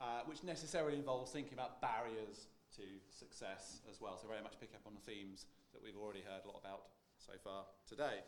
uh, 0.00 0.24
which 0.24 0.40
necessarily 0.40 0.96
involves 0.96 1.28
thinking 1.30 1.52
about 1.52 1.84
barriers 1.84 2.48
to 2.80 2.88
success 3.12 3.84
as 3.92 4.00
well. 4.00 4.16
So 4.16 4.32
very 4.32 4.40
much 4.40 4.56
pick 4.64 4.72
up 4.72 4.88
on 4.88 4.96
the 4.96 5.04
themes 5.04 5.44
that 5.76 5.84
we've 5.84 6.00
already 6.00 6.24
heard 6.24 6.40
a 6.44 6.48
lot 6.48 6.56
about 6.56 6.88
so 7.20 7.36
far 7.44 7.68
today. 7.84 8.24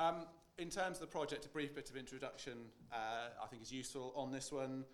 Um, 0.00 0.24
in 0.56 0.70
terms 0.70 0.96
of 0.96 1.04
the 1.04 1.12
project, 1.12 1.44
a 1.44 1.52
brief 1.52 1.74
bit 1.74 1.90
of 1.90 2.00
introduction 2.00 2.72
uh, 2.88 3.36
I 3.36 3.46
think 3.52 3.60
is 3.60 3.72
useful 3.72 4.14
on 4.16 4.32
this 4.32 4.50
one. 4.50 4.88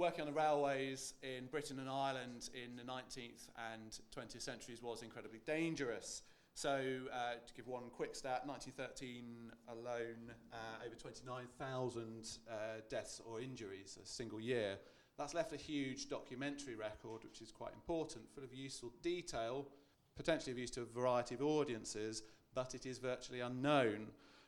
Working 0.00 0.22
on 0.22 0.28
the 0.28 0.32
railways 0.32 1.12
in 1.22 1.44
Britain 1.50 1.78
and 1.78 1.86
Ireland 1.86 2.48
in 2.54 2.74
the 2.74 2.82
19th 2.82 3.50
and 3.70 3.98
20th 4.16 4.40
centuries 4.40 4.82
was 4.82 5.02
incredibly 5.02 5.40
dangerous. 5.44 6.22
So, 6.54 6.70
uh, 7.12 7.34
to 7.46 7.54
give 7.54 7.66
one 7.66 7.82
quick 7.92 8.14
stat, 8.14 8.46
1913 8.46 9.52
alone, 9.68 10.32
uh, 10.54 10.86
over 10.86 10.94
29,000 10.94 12.28
uh, 12.48 12.54
deaths 12.88 13.20
or 13.26 13.42
injuries 13.42 13.98
a 14.02 14.06
single 14.06 14.40
year. 14.40 14.78
That's 15.18 15.34
left 15.34 15.52
a 15.52 15.58
huge 15.58 16.08
documentary 16.08 16.76
record, 16.76 17.22
which 17.22 17.42
is 17.42 17.52
quite 17.52 17.74
important, 17.74 18.24
full 18.34 18.44
of 18.44 18.54
useful 18.54 18.94
detail, 19.02 19.68
potentially 20.16 20.52
of 20.52 20.58
use 20.58 20.70
to 20.70 20.80
a 20.80 20.86
variety 20.86 21.34
of 21.34 21.42
audiences, 21.42 22.22
but 22.54 22.74
it 22.74 22.86
is 22.86 22.96
virtually 22.96 23.40
unknown. 23.40 24.06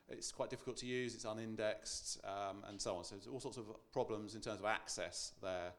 It's 0.09 0.33
quite 0.33 0.51
difficult 0.51 0.77
to 0.79 0.87
use, 0.87 1.15
it's 1.15 1.25
unindexed, 1.25 2.21
um, 2.25 2.65
and 2.69 2.81
so 2.81 2.97
on. 2.97 3.05
So 3.05 3.15
there's 3.15 3.27
all 3.27 3.41
sorts 3.41 3.57
of 3.57 3.65
problems 3.93 4.35
in 4.35 4.41
terms 4.41 4.61
of 4.61 4.67
access 4.67 5.33
there. 5.43 5.73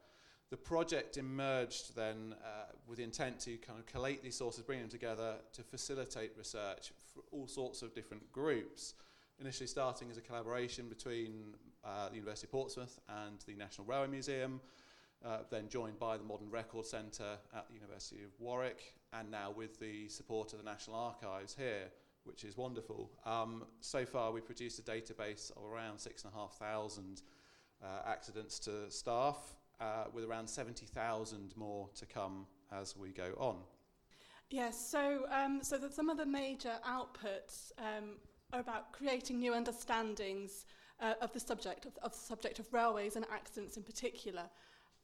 The 0.50 0.56
project 0.56 1.16
emerged 1.16 1.96
then 1.96 2.34
uh, 2.44 2.72
with 2.86 2.98
the 2.98 3.04
intent 3.04 3.40
to 3.40 3.56
kind 3.56 3.78
of 3.78 3.86
collate 3.86 4.22
these 4.22 4.36
sources, 4.36 4.62
bring 4.62 4.80
them 4.80 4.88
together 4.88 5.36
to 5.52 5.62
facilitate 5.62 6.32
research 6.36 6.92
for 7.12 7.22
all 7.32 7.46
sorts 7.46 7.82
of 7.82 7.94
different 7.94 8.30
groups. 8.32 8.94
Initially 9.40 9.66
starting 9.66 10.10
as 10.10 10.16
a 10.16 10.20
collaboration 10.20 10.88
between 10.88 11.54
uh, 11.84 12.08
the 12.08 12.14
University 12.16 12.46
of 12.46 12.52
Portsmouth 12.52 13.00
and 13.24 13.38
the 13.46 13.54
National 13.56 13.86
Railway 13.86 14.08
Museum, 14.08 14.60
uh, 15.24 15.38
then 15.50 15.68
joined 15.68 15.98
by 15.98 16.16
the 16.16 16.24
Modern 16.24 16.50
Record 16.50 16.86
Centre 16.86 17.38
at 17.54 17.66
the 17.68 17.74
University 17.74 18.22
of 18.22 18.30
Warwick, 18.38 18.94
and 19.12 19.30
now 19.30 19.50
with 19.50 19.80
the 19.80 20.08
support 20.08 20.52
of 20.52 20.58
the 20.58 20.64
National 20.64 20.96
Archives 20.96 21.54
here 21.54 21.90
which 22.24 22.44
is 22.44 22.56
wonderful. 22.56 23.10
Um, 23.24 23.64
so 23.80 24.04
far, 24.04 24.32
we've 24.32 24.44
produced 24.44 24.78
a 24.78 24.82
database 24.82 25.50
of 25.56 25.64
around 25.64 25.98
6,500 25.98 27.22
uh, 27.82 27.86
accidents 28.06 28.58
to 28.60 28.90
staff, 28.90 29.54
uh, 29.80 30.04
with 30.12 30.24
around 30.24 30.48
70,000 30.48 31.56
more 31.56 31.88
to 31.96 32.06
come 32.06 32.46
as 32.72 32.96
we 32.96 33.10
go 33.10 33.34
on. 33.38 33.56
Yes, 34.50 34.78
so, 34.78 35.26
um, 35.30 35.60
so 35.62 35.78
that 35.78 35.94
some 35.94 36.08
of 36.08 36.16
the 36.16 36.26
major 36.26 36.74
outputs 36.88 37.72
um, 37.78 38.16
are 38.52 38.60
about 38.60 38.92
creating 38.92 39.38
new 39.38 39.52
understandings 39.52 40.66
uh, 41.00 41.14
of 41.20 41.32
the 41.32 41.40
subject, 41.40 41.86
of, 41.86 41.92
of 42.02 42.12
the 42.12 42.18
subject 42.18 42.58
of 42.58 42.72
railways 42.72 43.16
and 43.16 43.26
accidents 43.32 43.76
in 43.76 43.82
particular, 43.82 44.44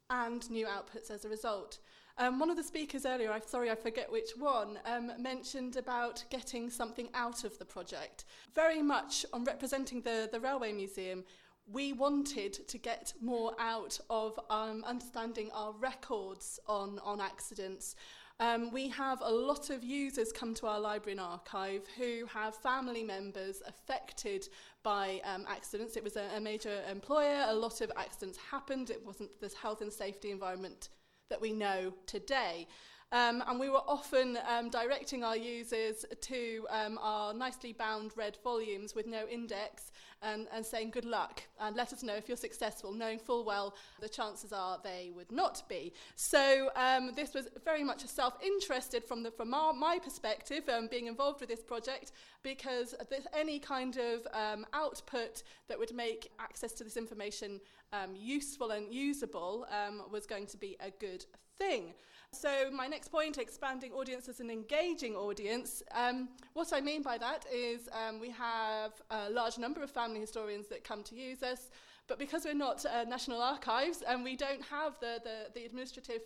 and 0.08 0.48
new 0.50 0.66
outputs 0.66 1.10
as 1.10 1.24
a 1.24 1.28
result. 1.28 1.78
Um, 2.18 2.38
one 2.38 2.50
of 2.50 2.56
the 2.56 2.62
speakers 2.62 3.06
earlier, 3.06 3.32
I'm 3.32 3.46
sorry 3.46 3.70
I 3.70 3.74
forget 3.74 4.10
which 4.10 4.30
one, 4.38 4.78
um, 4.84 5.12
mentioned 5.18 5.76
about 5.76 6.24
getting 6.30 6.70
something 6.70 7.08
out 7.14 7.44
of 7.44 7.58
the 7.58 7.64
project. 7.64 8.24
Very 8.54 8.82
much 8.82 9.24
on 9.32 9.44
representing 9.44 10.02
the, 10.02 10.28
the 10.30 10.40
Railway 10.40 10.72
Museum, 10.72 11.24
we 11.66 11.92
wanted 11.92 12.66
to 12.68 12.78
get 12.78 13.14
more 13.22 13.54
out 13.58 13.98
of 14.10 14.38
um, 14.50 14.84
understanding 14.84 15.50
our 15.54 15.72
records 15.72 16.58
on, 16.66 16.98
on 17.04 17.20
accidents. 17.20 17.94
Um, 18.40 18.72
we 18.72 18.88
have 18.88 19.20
a 19.20 19.30
lot 19.30 19.68
of 19.68 19.84
users 19.84 20.32
come 20.32 20.54
to 20.54 20.66
our 20.66 20.80
library 20.80 21.12
and 21.12 21.20
archive 21.20 21.82
who 21.98 22.24
have 22.32 22.56
family 22.56 23.04
members 23.04 23.62
affected 23.68 24.48
by 24.82 25.20
um, 25.24 25.44
accidents. 25.46 25.96
It 25.96 26.02
was 26.02 26.16
a, 26.16 26.26
a 26.34 26.40
major 26.40 26.80
employer, 26.90 27.44
a 27.48 27.54
lot 27.54 27.82
of 27.82 27.92
accidents 27.96 28.38
happened, 28.50 28.88
it 28.88 29.04
wasn't 29.04 29.38
this 29.40 29.54
health 29.54 29.82
and 29.82 29.92
safety 29.92 30.30
environment 30.30 30.88
that 31.30 31.40
we 31.40 31.52
know 31.52 31.94
today. 32.06 32.66
Um, 33.12 33.42
and 33.48 33.58
we 33.58 33.68
were 33.68 33.82
often 33.88 34.38
um, 34.48 34.68
directing 34.70 35.24
our 35.24 35.36
users 35.36 36.04
to 36.20 36.66
um, 36.70 36.98
our 37.02 37.34
nicely 37.34 37.72
bound 37.72 38.12
red 38.16 38.36
volumes 38.44 38.94
with 38.94 39.06
no 39.06 39.26
index 39.26 39.90
and, 40.22 40.46
and 40.52 40.64
saying 40.64 40.90
good 40.90 41.04
luck 41.04 41.42
and 41.60 41.76
let 41.76 41.92
us 41.92 42.02
know 42.02 42.14
if 42.14 42.28
you're 42.28 42.36
successful, 42.36 42.92
knowing 42.92 43.18
full 43.18 43.44
well 43.44 43.74
the 44.00 44.08
chances 44.08 44.52
are 44.52 44.78
they 44.82 45.10
would 45.14 45.30
not 45.32 45.62
be. 45.68 45.92
So 46.16 46.70
um, 46.76 47.12
this 47.16 47.34
was 47.34 47.48
very 47.64 47.84
much 47.84 48.04
a 48.04 48.08
self-interested 48.08 49.04
from, 49.04 49.22
the, 49.22 49.30
from 49.30 49.54
our, 49.54 49.72
my 49.72 49.98
perspective, 49.98 50.68
um, 50.68 50.88
being 50.90 51.06
involved 51.06 51.40
with 51.40 51.48
this 51.48 51.62
project, 51.62 52.12
because 52.42 52.94
this, 53.08 53.26
any 53.32 53.58
kind 53.58 53.96
of 53.96 54.26
um, 54.32 54.66
output 54.72 55.42
that 55.68 55.78
would 55.78 55.94
make 55.94 56.30
access 56.38 56.72
to 56.72 56.84
this 56.84 56.96
information 56.96 57.60
um, 57.92 58.10
useful 58.14 58.70
and 58.70 58.92
usable 58.92 59.66
um, 59.70 60.02
was 60.10 60.26
going 60.26 60.46
to 60.46 60.56
be 60.56 60.76
a 60.80 60.90
good 61.00 61.24
thing. 61.60 61.94
So 62.32 62.50
my 62.72 62.86
next 62.86 63.08
point, 63.08 63.38
expanding 63.38 63.92
audiences 63.92 64.40
and 64.40 64.50
engaging 64.50 65.14
audience. 65.16 65.82
Um, 66.02 66.28
what 66.58 66.72
I 66.72 66.80
mean 66.80 67.02
by 67.02 67.18
that 67.18 67.44
is 67.52 67.88
um, 68.00 68.20
we 68.20 68.30
have 68.30 68.92
a 69.10 69.30
large 69.30 69.58
number 69.58 69.82
of 69.82 69.90
family 69.90 70.20
historians 70.20 70.66
that 70.68 70.84
come 70.84 71.02
to 71.10 71.14
use 71.14 71.42
us, 71.42 71.70
but 72.08 72.18
because 72.18 72.44
we're 72.44 72.54
not 72.68 72.84
uh, 72.86 73.04
National 73.04 73.40
Archives 73.42 74.02
and 74.08 74.22
we 74.22 74.36
don't 74.36 74.64
have 74.76 74.92
the, 75.00 75.20
the, 75.24 75.36
the 75.54 75.66
administrative 75.66 76.22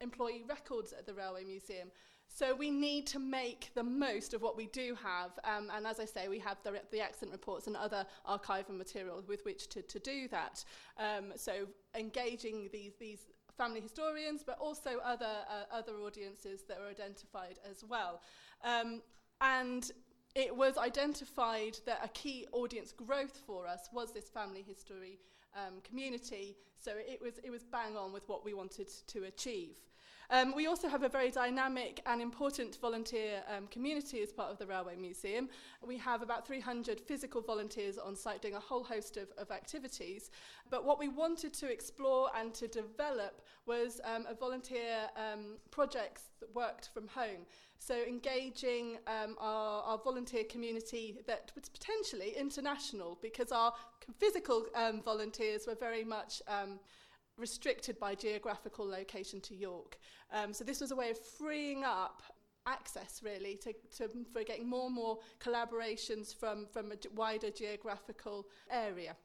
employee 0.00 0.44
records 0.48 0.92
at 0.92 1.06
the 1.06 1.14
Railway 1.14 1.44
Museum, 1.44 1.88
so 2.28 2.54
we 2.54 2.70
need 2.70 3.06
to 3.08 3.18
make 3.18 3.70
the 3.74 3.82
most 3.82 4.32
of 4.34 4.42
what 4.42 4.56
we 4.56 4.66
do 4.66 4.96
have. 5.02 5.30
Um, 5.42 5.70
and 5.74 5.86
as 5.86 5.98
I 5.98 6.04
say, 6.04 6.28
we 6.28 6.38
have 6.40 6.58
the, 6.62 6.80
the 6.92 7.00
accident 7.00 7.32
reports 7.32 7.66
and 7.66 7.76
other 7.76 8.06
archival 8.28 8.76
material 8.76 9.24
with 9.26 9.44
which 9.44 9.68
to, 9.70 9.82
to 9.82 9.98
do 9.98 10.28
that. 10.28 10.64
Um, 10.98 11.32
so 11.36 11.66
engaging 11.96 12.68
these, 12.72 12.92
these 13.00 13.26
family 13.58 13.80
historians, 13.80 14.42
but 14.46 14.56
also 14.58 14.92
other, 15.04 15.34
uh, 15.50 15.76
other 15.76 15.94
audiences 16.06 16.62
that 16.68 16.78
were 16.80 16.88
identified 16.88 17.58
as 17.70 17.84
well. 17.84 18.20
Um, 18.64 19.02
and 19.40 19.90
it 20.34 20.54
was 20.54 20.78
identified 20.78 21.74
that 21.84 22.00
a 22.02 22.08
key 22.08 22.46
audience 22.52 22.92
growth 22.92 23.36
for 23.46 23.66
us 23.66 23.88
was 23.92 24.12
this 24.12 24.28
family 24.28 24.64
history 24.66 25.18
um, 25.54 25.74
community. 25.82 26.56
So 26.78 26.92
it 26.96 27.20
was, 27.20 27.34
it 27.42 27.50
was 27.50 27.64
bang 27.64 27.96
on 27.96 28.12
with 28.12 28.28
what 28.28 28.44
we 28.44 28.54
wanted 28.54 28.88
to 29.08 29.24
achieve. 29.24 29.76
Um, 30.30 30.54
we 30.54 30.66
also 30.66 30.88
have 30.88 31.02
a 31.02 31.08
very 31.08 31.30
dynamic 31.30 32.02
and 32.04 32.20
important 32.20 32.76
volunteer 32.82 33.42
um, 33.54 33.66
community 33.68 34.20
as 34.20 34.30
part 34.30 34.52
of 34.52 34.58
the 34.58 34.66
Railway 34.66 34.94
Museum. 34.94 35.48
We 35.86 35.96
have 35.98 36.20
about 36.20 36.46
300 36.46 37.00
physical 37.00 37.40
volunteers 37.40 37.96
on 37.96 38.14
site 38.14 38.42
doing 38.42 38.54
a 38.54 38.60
whole 38.60 38.84
host 38.84 39.16
of, 39.16 39.28
of 39.38 39.50
activities. 39.50 40.30
But 40.70 40.84
what 40.84 40.98
we 40.98 41.08
wanted 41.08 41.54
to 41.54 41.72
explore 41.72 42.28
and 42.38 42.52
to 42.54 42.68
develop 42.68 43.40
was 43.64 44.02
um, 44.04 44.26
a 44.28 44.34
volunteer 44.34 45.08
um, 45.16 45.56
projects 45.70 46.24
that 46.40 46.54
worked 46.54 46.90
from 46.92 47.08
home. 47.08 47.46
So 47.78 47.94
engaging 48.02 48.98
um, 49.06 49.36
our, 49.38 49.82
our 49.82 49.98
volunteer 49.98 50.44
community 50.44 51.20
that 51.26 51.52
was 51.54 51.70
potentially 51.70 52.34
international 52.36 53.18
because 53.22 53.50
our 53.50 53.72
physical 54.18 54.66
um, 54.74 55.00
volunteers 55.00 55.66
were 55.66 55.76
very 55.76 56.04
much 56.04 56.42
um, 56.48 56.80
restricted 57.38 57.98
by 57.98 58.14
geographical 58.14 58.86
location 58.86 59.40
to 59.42 59.54
York. 59.54 59.98
Um, 60.32 60.52
so 60.52 60.64
this 60.64 60.80
was 60.80 60.90
a 60.90 60.96
way 60.96 61.10
of 61.10 61.18
freeing 61.18 61.84
up 61.84 62.22
access 62.66 63.22
really 63.24 63.56
to, 63.56 63.72
to 63.96 64.08
for 64.32 64.44
getting 64.44 64.68
more 64.68 64.86
and 64.86 64.94
more 64.94 65.18
collaborations 65.40 66.34
from, 66.34 66.66
from 66.66 66.92
a 66.92 66.96
wider 67.14 67.50
geographical 67.50 68.46
area. 68.70 69.16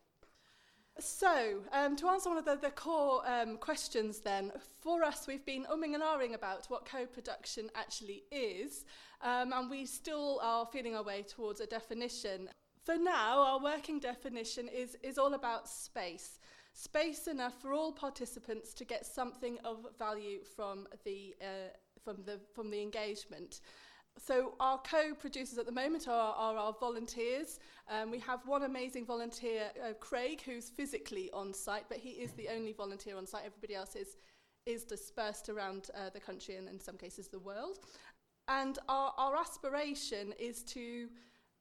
So, 1.00 1.62
um, 1.72 1.96
to 1.96 2.08
answer 2.08 2.30
one 2.30 2.38
of 2.38 2.46
the, 2.46 2.56
the 2.56 2.70
core 2.70 3.24
um, 3.26 3.58
questions 3.58 4.20
then, 4.20 4.52
for 4.80 5.04
us 5.04 5.26
we've 5.26 5.46
been 5.46 5.66
umming 5.66 5.96
and 5.96 6.04
ahhing 6.04 6.36
about 6.36 6.68
what 6.68 6.86
co-production 6.86 7.72
actually 7.74 8.24
is, 8.32 8.86
um, 9.22 9.54
and 9.54 9.72
we 9.72 9.88
still 9.88 10.40
are 10.44 10.68
feeling 10.72 10.96
our 10.96 11.04
way 11.04 11.24
towards 11.24 11.62
a 11.62 11.66
definition. 11.66 12.48
For 12.86 12.96
now, 12.96 13.40
our 13.40 13.60
working 13.60 14.00
definition 14.00 14.68
is, 14.68 14.96
is 15.02 15.18
all 15.18 15.34
about 15.34 15.68
space 15.68 16.38
space 16.74 17.28
enough 17.28 17.62
for 17.62 17.72
all 17.74 17.92
participants 17.92 18.74
to 18.74 18.84
get 18.84 19.06
something 19.06 19.58
of 19.64 19.86
value 19.98 20.40
from 20.56 20.88
the, 21.06 21.36
uh, 21.42 21.70
from 22.04 22.24
the, 22.26 22.40
from 22.54 22.70
the 22.70 22.82
engagement. 22.82 23.62
So 24.18 24.54
our 24.60 24.80
co-producers 24.80 25.58
at 25.58 25.66
the 25.66 25.72
moment 25.72 26.08
are, 26.08 26.36
are 26.36 26.58
our 26.58 26.76
volunteers. 26.80 27.60
Um, 27.90 28.12
we 28.12 28.20
have 28.20 28.46
one 28.46 28.64
amazing 28.64 29.06
volunteer, 29.06 29.72
uh, 29.84 29.94
Craig, 30.00 30.42
who's 30.42 30.70
physically 30.70 31.30
on 31.34 31.54
site, 31.54 31.86
but 31.90 31.98
he 31.98 32.10
is 32.10 32.32
the 32.34 32.50
only 32.50 32.74
volunteer 32.74 33.18
on 33.18 33.26
site. 33.26 33.44
Everybody 33.46 33.76
else 33.76 33.96
is, 33.96 34.18
is 34.66 34.84
dispersed 34.84 35.50
around 35.50 35.90
uh, 35.96 36.10
the 36.14 36.20
country 36.20 36.56
and 36.56 36.68
in 36.70 36.80
some 36.80 36.98
cases 36.98 37.28
the 37.28 37.40
world. 37.40 37.80
And 38.48 38.78
our, 38.90 39.14
our 39.18 39.36
aspiration 39.36 40.34
is 40.40 40.64
to 40.64 41.08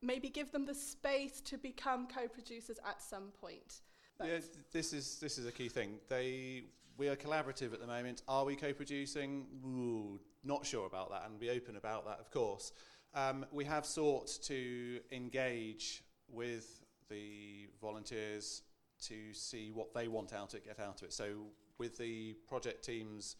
maybe 0.02 0.28
give 0.28 0.52
them 0.52 0.66
the 0.66 0.74
space 0.74 1.40
to 1.42 1.56
become 1.56 2.06
co-producers 2.06 2.78
at 2.86 3.00
some 3.00 3.30
point. 3.40 3.80
Yeah, 4.20 4.38
this 4.72 4.92
is 4.92 5.18
this 5.18 5.38
is 5.38 5.46
a 5.46 5.52
key 5.52 5.68
thing. 5.68 5.98
They 6.08 6.64
we 6.96 7.08
are 7.08 7.16
collaborative 7.16 7.72
at 7.72 7.80
the 7.80 7.86
moment. 7.86 8.22
Are 8.28 8.44
we 8.44 8.54
co-producing? 8.54 9.46
Ooh, 9.64 10.20
not 10.44 10.64
sure 10.64 10.86
about 10.86 11.10
that, 11.10 11.24
and 11.26 11.38
be 11.40 11.50
open 11.50 11.76
about 11.76 12.04
that, 12.06 12.18
of 12.20 12.30
course. 12.30 12.72
Um, 13.14 13.44
we 13.50 13.64
have 13.64 13.84
sought 13.84 14.38
to 14.44 15.00
engage 15.10 16.04
with 16.28 16.80
the 17.10 17.68
volunteers 17.80 18.62
to 19.02 19.34
see 19.34 19.70
what 19.72 19.92
they 19.92 20.08
want 20.08 20.32
out 20.32 20.54
of 20.54 20.60
it, 20.60 20.64
get 20.64 20.80
out 20.80 21.02
of 21.02 21.08
it. 21.08 21.12
So 21.12 21.46
with 21.78 21.98
the 21.98 22.34
project 22.46 22.84
teams 22.84 23.36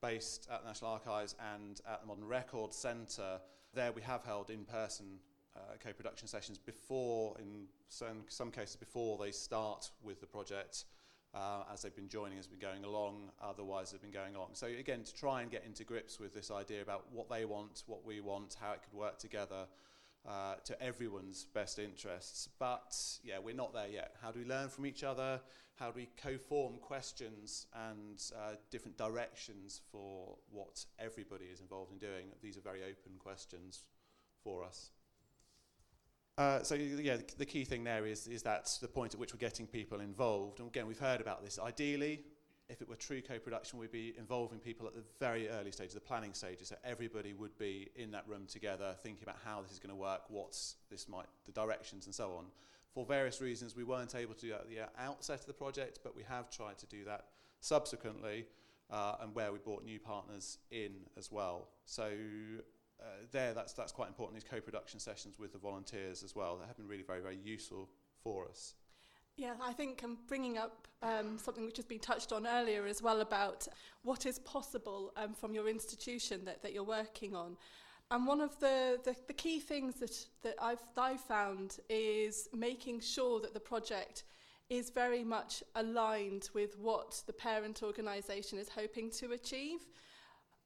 based 0.00 0.48
at 0.50 0.62
the 0.62 0.68
National 0.68 0.92
Archives 0.92 1.34
and 1.54 1.80
at 1.88 2.00
the 2.00 2.06
Modern 2.06 2.24
Record 2.24 2.72
Centre, 2.72 3.40
there 3.74 3.92
we 3.92 4.02
have 4.02 4.24
held 4.24 4.50
in-person 4.50 5.18
uh, 5.56 5.60
co-production 5.82 6.28
sessions 6.28 6.58
before, 6.58 7.36
in 7.38 7.66
some, 7.88 8.24
some 8.28 8.50
cases 8.50 8.76
before 8.76 9.18
they 9.18 9.30
start 9.30 9.90
with 10.02 10.20
the 10.20 10.26
project, 10.26 10.84
uh, 11.34 11.64
as 11.72 11.82
they've 11.82 11.94
been 11.94 12.08
joining 12.08 12.38
as 12.38 12.46
been 12.46 12.58
going 12.58 12.84
along, 12.84 13.30
otherwise 13.42 13.90
they've 13.90 14.00
been 14.00 14.10
going 14.10 14.34
along. 14.36 14.50
So 14.52 14.66
again, 14.66 15.02
to 15.02 15.14
try 15.14 15.42
and 15.42 15.50
get 15.50 15.64
into 15.64 15.84
grips 15.84 16.20
with 16.20 16.34
this 16.34 16.50
idea 16.50 16.82
about 16.82 17.06
what 17.12 17.28
they 17.28 17.44
want, 17.44 17.82
what 17.86 18.04
we 18.04 18.20
want, 18.20 18.56
how 18.60 18.72
it 18.72 18.82
could 18.82 18.96
work 18.96 19.18
together 19.18 19.66
uh, 20.28 20.54
to 20.64 20.80
everyone's 20.82 21.46
best 21.52 21.78
interests. 21.78 22.48
But 22.58 22.96
yeah, 23.22 23.38
we're 23.38 23.54
not 23.54 23.74
there 23.74 23.88
yet. 23.88 24.14
How 24.22 24.30
do 24.30 24.40
we 24.40 24.46
learn 24.46 24.68
from 24.68 24.86
each 24.86 25.02
other? 25.02 25.40
How 25.76 25.90
do 25.90 25.94
we 25.96 26.08
co-form 26.22 26.78
questions 26.78 27.66
and 27.90 28.22
uh, 28.36 28.54
different 28.70 28.96
directions 28.96 29.80
for 29.90 30.36
what 30.50 30.84
everybody 31.00 31.46
is 31.46 31.60
involved 31.60 31.92
in 31.92 31.98
doing? 31.98 32.26
These 32.42 32.56
are 32.56 32.60
very 32.60 32.82
open 32.82 33.18
questions 33.18 33.82
for 34.44 34.64
us. 34.64 34.90
Uh, 36.36 36.62
so 36.62 36.74
yeah, 36.74 37.16
the, 37.16 37.24
the 37.38 37.46
key 37.46 37.64
thing 37.64 37.84
there 37.84 38.06
is 38.06 38.26
is 38.26 38.42
that 38.42 38.68
the 38.80 38.88
point 38.88 39.14
at 39.14 39.20
which 39.20 39.32
we're 39.32 39.38
getting 39.38 39.66
people 39.66 40.00
involved. 40.00 40.58
And 40.58 40.68
again, 40.68 40.86
we've 40.86 40.98
heard 40.98 41.20
about 41.20 41.44
this. 41.44 41.58
Ideally, 41.62 42.24
if 42.68 42.80
it 42.80 42.88
were 42.88 42.96
true 42.96 43.20
co-production, 43.20 43.78
we'd 43.78 43.92
be 43.92 44.14
involving 44.18 44.58
people 44.58 44.86
at 44.86 44.94
the 44.94 45.02
very 45.20 45.48
early 45.48 45.70
stages, 45.70 45.94
the 45.94 46.00
planning 46.00 46.32
stages, 46.32 46.68
so 46.68 46.76
everybody 46.82 47.34
would 47.34 47.56
be 47.58 47.90
in 47.94 48.10
that 48.12 48.26
room 48.26 48.46
together, 48.46 48.96
thinking 49.02 49.22
about 49.22 49.36
how 49.44 49.60
this 49.60 49.70
is 49.70 49.78
going 49.78 49.90
to 49.90 49.96
work, 49.96 50.22
what's 50.28 50.76
this 50.90 51.08
might, 51.08 51.26
the 51.46 51.52
directions, 51.52 52.06
and 52.06 52.14
so 52.14 52.32
on. 52.36 52.46
For 52.94 53.04
various 53.04 53.40
reasons, 53.40 53.76
we 53.76 53.84
weren't 53.84 54.14
able 54.14 54.34
to 54.34 54.40
do 54.40 54.50
that 54.50 54.62
at 54.62 54.68
the 54.68 55.02
outset 55.02 55.40
of 55.40 55.46
the 55.46 55.52
project, 55.52 55.98
but 56.02 56.16
we 56.16 56.22
have 56.22 56.48
tried 56.50 56.78
to 56.78 56.86
do 56.86 57.04
that 57.04 57.26
subsequently, 57.60 58.46
uh, 58.90 59.16
and 59.20 59.34
where 59.34 59.52
we 59.52 59.58
brought 59.58 59.84
new 59.84 60.00
partners 60.00 60.58
in 60.70 60.92
as 61.18 61.30
well. 61.30 61.68
So 61.84 62.10
uh, 63.00 63.04
there, 63.32 63.54
that's, 63.54 63.72
that's 63.72 63.92
quite 63.92 64.08
important, 64.08 64.40
these 64.40 64.50
co-production 64.50 65.00
sessions 65.00 65.38
with 65.38 65.52
the 65.52 65.58
volunteers 65.58 66.22
as 66.22 66.34
well. 66.34 66.60
Have 66.66 66.76
been 66.76 66.88
really 66.88 67.02
very, 67.02 67.20
very 67.20 67.38
useful 67.42 67.88
for 68.22 68.46
us. 68.48 68.74
Yeah, 69.36 69.54
I 69.60 69.72
think 69.72 70.02
I'm 70.04 70.18
bringing 70.28 70.58
up 70.58 70.86
um, 71.02 71.38
something 71.38 71.64
which 71.64 71.76
has 71.76 71.84
been 71.84 71.98
touched 71.98 72.32
on 72.32 72.46
earlier 72.46 72.86
as 72.86 73.02
well 73.02 73.20
about 73.20 73.66
what 74.02 74.26
is 74.26 74.38
possible 74.40 75.12
um, 75.16 75.34
from 75.34 75.54
your 75.54 75.68
institution 75.68 76.44
that, 76.44 76.62
that 76.62 76.72
you're 76.72 76.84
working 76.84 77.34
on. 77.34 77.56
And 78.10 78.26
one 78.26 78.40
of 78.40 78.58
the, 78.60 79.00
the, 79.02 79.16
the 79.26 79.32
key 79.32 79.58
things 79.58 79.96
that, 79.96 80.14
that 80.42 80.54
I've, 80.60 80.82
that 80.94 81.02
I've 81.02 81.20
found 81.20 81.78
is 81.88 82.48
making 82.54 83.00
sure 83.00 83.40
that 83.40 83.54
the 83.54 83.60
project 83.60 84.24
is 84.70 84.90
very 84.90 85.24
much 85.24 85.62
aligned 85.74 86.48
with 86.54 86.78
what 86.78 87.22
the 87.26 87.32
parent 87.32 87.82
organisation 87.82 88.58
is 88.58 88.68
hoping 88.68 89.10
to 89.10 89.32
achieve. 89.32 89.80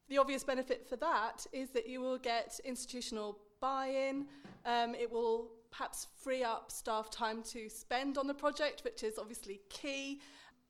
The 0.08 0.18
obvious 0.18 0.42
benefit 0.42 0.86
for 0.88 0.96
that 0.96 1.46
is 1.52 1.70
that 1.70 1.86
you 1.86 2.00
will 2.00 2.18
get 2.18 2.58
institutional 2.64 3.38
buy-in. 3.60 4.26
Um, 4.64 4.94
it 4.94 5.10
will 5.10 5.50
perhaps 5.70 6.06
free 6.22 6.42
up 6.42 6.70
staff 6.70 7.10
time 7.10 7.42
to 7.42 7.68
spend 7.68 8.16
on 8.16 8.26
the 8.26 8.34
project, 8.34 8.82
which 8.84 9.02
is 9.02 9.18
obviously 9.18 9.60
key. 9.68 10.20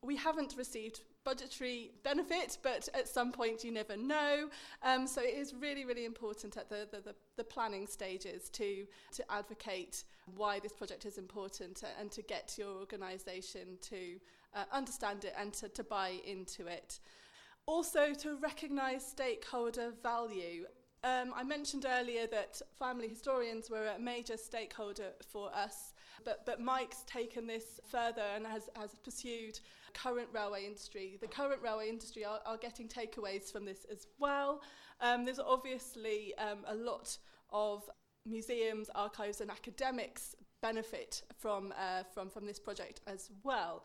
We 0.02 0.16
haven't 0.16 0.54
received 0.56 1.02
budgetary 1.24 1.92
benefit, 2.02 2.58
but 2.62 2.88
at 2.94 3.06
some 3.06 3.32
point 3.32 3.62
you 3.62 3.70
never 3.70 3.96
know. 3.96 4.48
Um, 4.82 5.06
so 5.06 5.20
it 5.20 5.34
is 5.34 5.54
really, 5.54 5.84
really 5.84 6.04
important 6.04 6.56
at 6.56 6.68
the, 6.68 6.88
the, 6.90 7.00
the, 7.00 7.14
the 7.36 7.44
planning 7.44 7.86
stages 7.86 8.48
to, 8.50 8.86
to 9.12 9.24
advocate 9.30 10.04
why 10.36 10.58
this 10.58 10.72
project 10.72 11.04
is 11.04 11.18
important 11.18 11.82
and 12.00 12.10
to 12.10 12.22
get 12.22 12.54
your 12.56 12.70
organisation 12.70 13.78
to 13.82 14.18
uh, 14.54 14.64
understand 14.72 15.24
it 15.24 15.34
and 15.38 15.52
to, 15.52 15.68
to 15.68 15.84
buy 15.84 16.14
into 16.26 16.66
it. 16.66 16.98
Also, 17.68 18.14
to 18.14 18.36
recognise 18.36 19.06
stakeholder 19.06 19.92
value. 20.02 20.64
Um, 21.04 21.34
I 21.36 21.44
mentioned 21.44 21.84
earlier 21.86 22.26
that 22.28 22.62
family 22.78 23.08
historians 23.08 23.68
were 23.68 23.88
a 23.88 23.98
major 23.98 24.38
stakeholder 24.38 25.10
for 25.30 25.54
us, 25.54 25.92
but, 26.24 26.46
but 26.46 26.62
Mike's 26.62 27.02
taken 27.06 27.46
this 27.46 27.78
further 27.90 28.22
and 28.34 28.46
has, 28.46 28.70
has 28.74 28.96
pursued 29.04 29.60
current 29.92 30.28
railway 30.32 30.64
industry. 30.64 31.18
The 31.20 31.28
current 31.28 31.60
railway 31.60 31.90
industry 31.90 32.24
are, 32.24 32.40
are 32.46 32.56
getting 32.56 32.88
takeaways 32.88 33.52
from 33.52 33.66
this 33.66 33.84
as 33.92 34.06
well. 34.18 34.62
Um, 35.02 35.26
there's 35.26 35.38
obviously 35.38 36.32
um, 36.38 36.60
a 36.66 36.74
lot 36.74 37.18
of 37.50 37.82
museums, 38.24 38.88
archives 38.94 39.42
and 39.42 39.50
academics 39.50 40.34
benefit 40.62 41.22
from, 41.38 41.74
uh, 41.78 42.04
from, 42.14 42.30
from 42.30 42.46
this 42.46 42.58
project 42.58 43.02
as 43.06 43.28
well. 43.42 43.84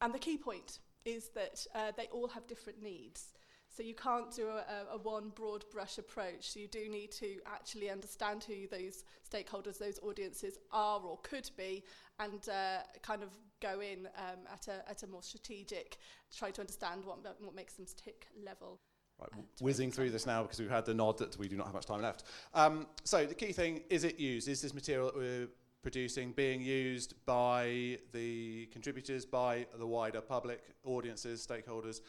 And 0.00 0.14
the 0.14 0.20
key 0.20 0.38
point 0.38 0.78
is 1.04 1.28
that 1.34 1.66
uh, 1.74 1.92
they 1.96 2.06
all 2.12 2.28
have 2.28 2.46
different 2.46 2.82
needs. 2.82 3.34
So 3.74 3.84
you 3.84 3.94
can't 3.94 4.34
do 4.34 4.48
a, 4.48 4.94
a, 4.94 4.98
one 4.98 5.30
broad 5.34 5.64
brush 5.70 5.98
approach. 5.98 6.56
You 6.56 6.66
do 6.66 6.88
need 6.88 7.12
to 7.12 7.36
actually 7.46 7.88
understand 7.88 8.44
who 8.44 8.66
those 8.66 9.04
stakeholders, 9.32 9.78
those 9.78 10.00
audiences 10.02 10.58
are 10.72 11.00
or 11.00 11.18
could 11.22 11.48
be, 11.56 11.84
and 12.18 12.48
uh, 12.48 12.78
kind 13.02 13.22
of 13.22 13.30
go 13.60 13.80
in 13.80 14.08
um, 14.18 14.40
at, 14.52 14.66
a, 14.66 14.90
at 14.90 15.02
a 15.04 15.06
more 15.06 15.22
strategic, 15.22 15.98
try 16.36 16.50
to 16.50 16.60
understand 16.60 17.04
what, 17.04 17.18
what 17.40 17.54
makes 17.54 17.74
them 17.74 17.86
tick 17.96 18.26
level. 18.44 18.80
Right, 19.20 19.44
whizzing 19.60 19.92
through 19.92 20.10
this 20.10 20.26
now 20.26 20.42
because 20.42 20.58
we've 20.58 20.70
had 20.70 20.86
the 20.86 20.94
nod 20.94 21.18
that 21.18 21.36
we 21.38 21.46
do 21.46 21.56
not 21.56 21.66
have 21.66 21.74
much 21.74 21.86
time 21.86 22.00
left. 22.00 22.24
Um, 22.54 22.86
so 23.04 23.26
the 23.26 23.34
key 23.34 23.52
thing, 23.52 23.82
is 23.90 24.02
it 24.02 24.18
used? 24.18 24.48
Is 24.48 24.62
this 24.62 24.74
material 24.74 25.06
that 25.06 25.16
we're 25.16 25.48
producing 25.82 26.32
being 26.32 26.60
used 26.60 27.14
by 27.26 27.98
the 28.12 28.66
contributors, 28.66 29.24
by 29.24 29.66
the 29.78 29.86
wider 29.86 30.20
public, 30.20 30.60
audiences, 30.84 31.46
stakeholders? 31.46 32.00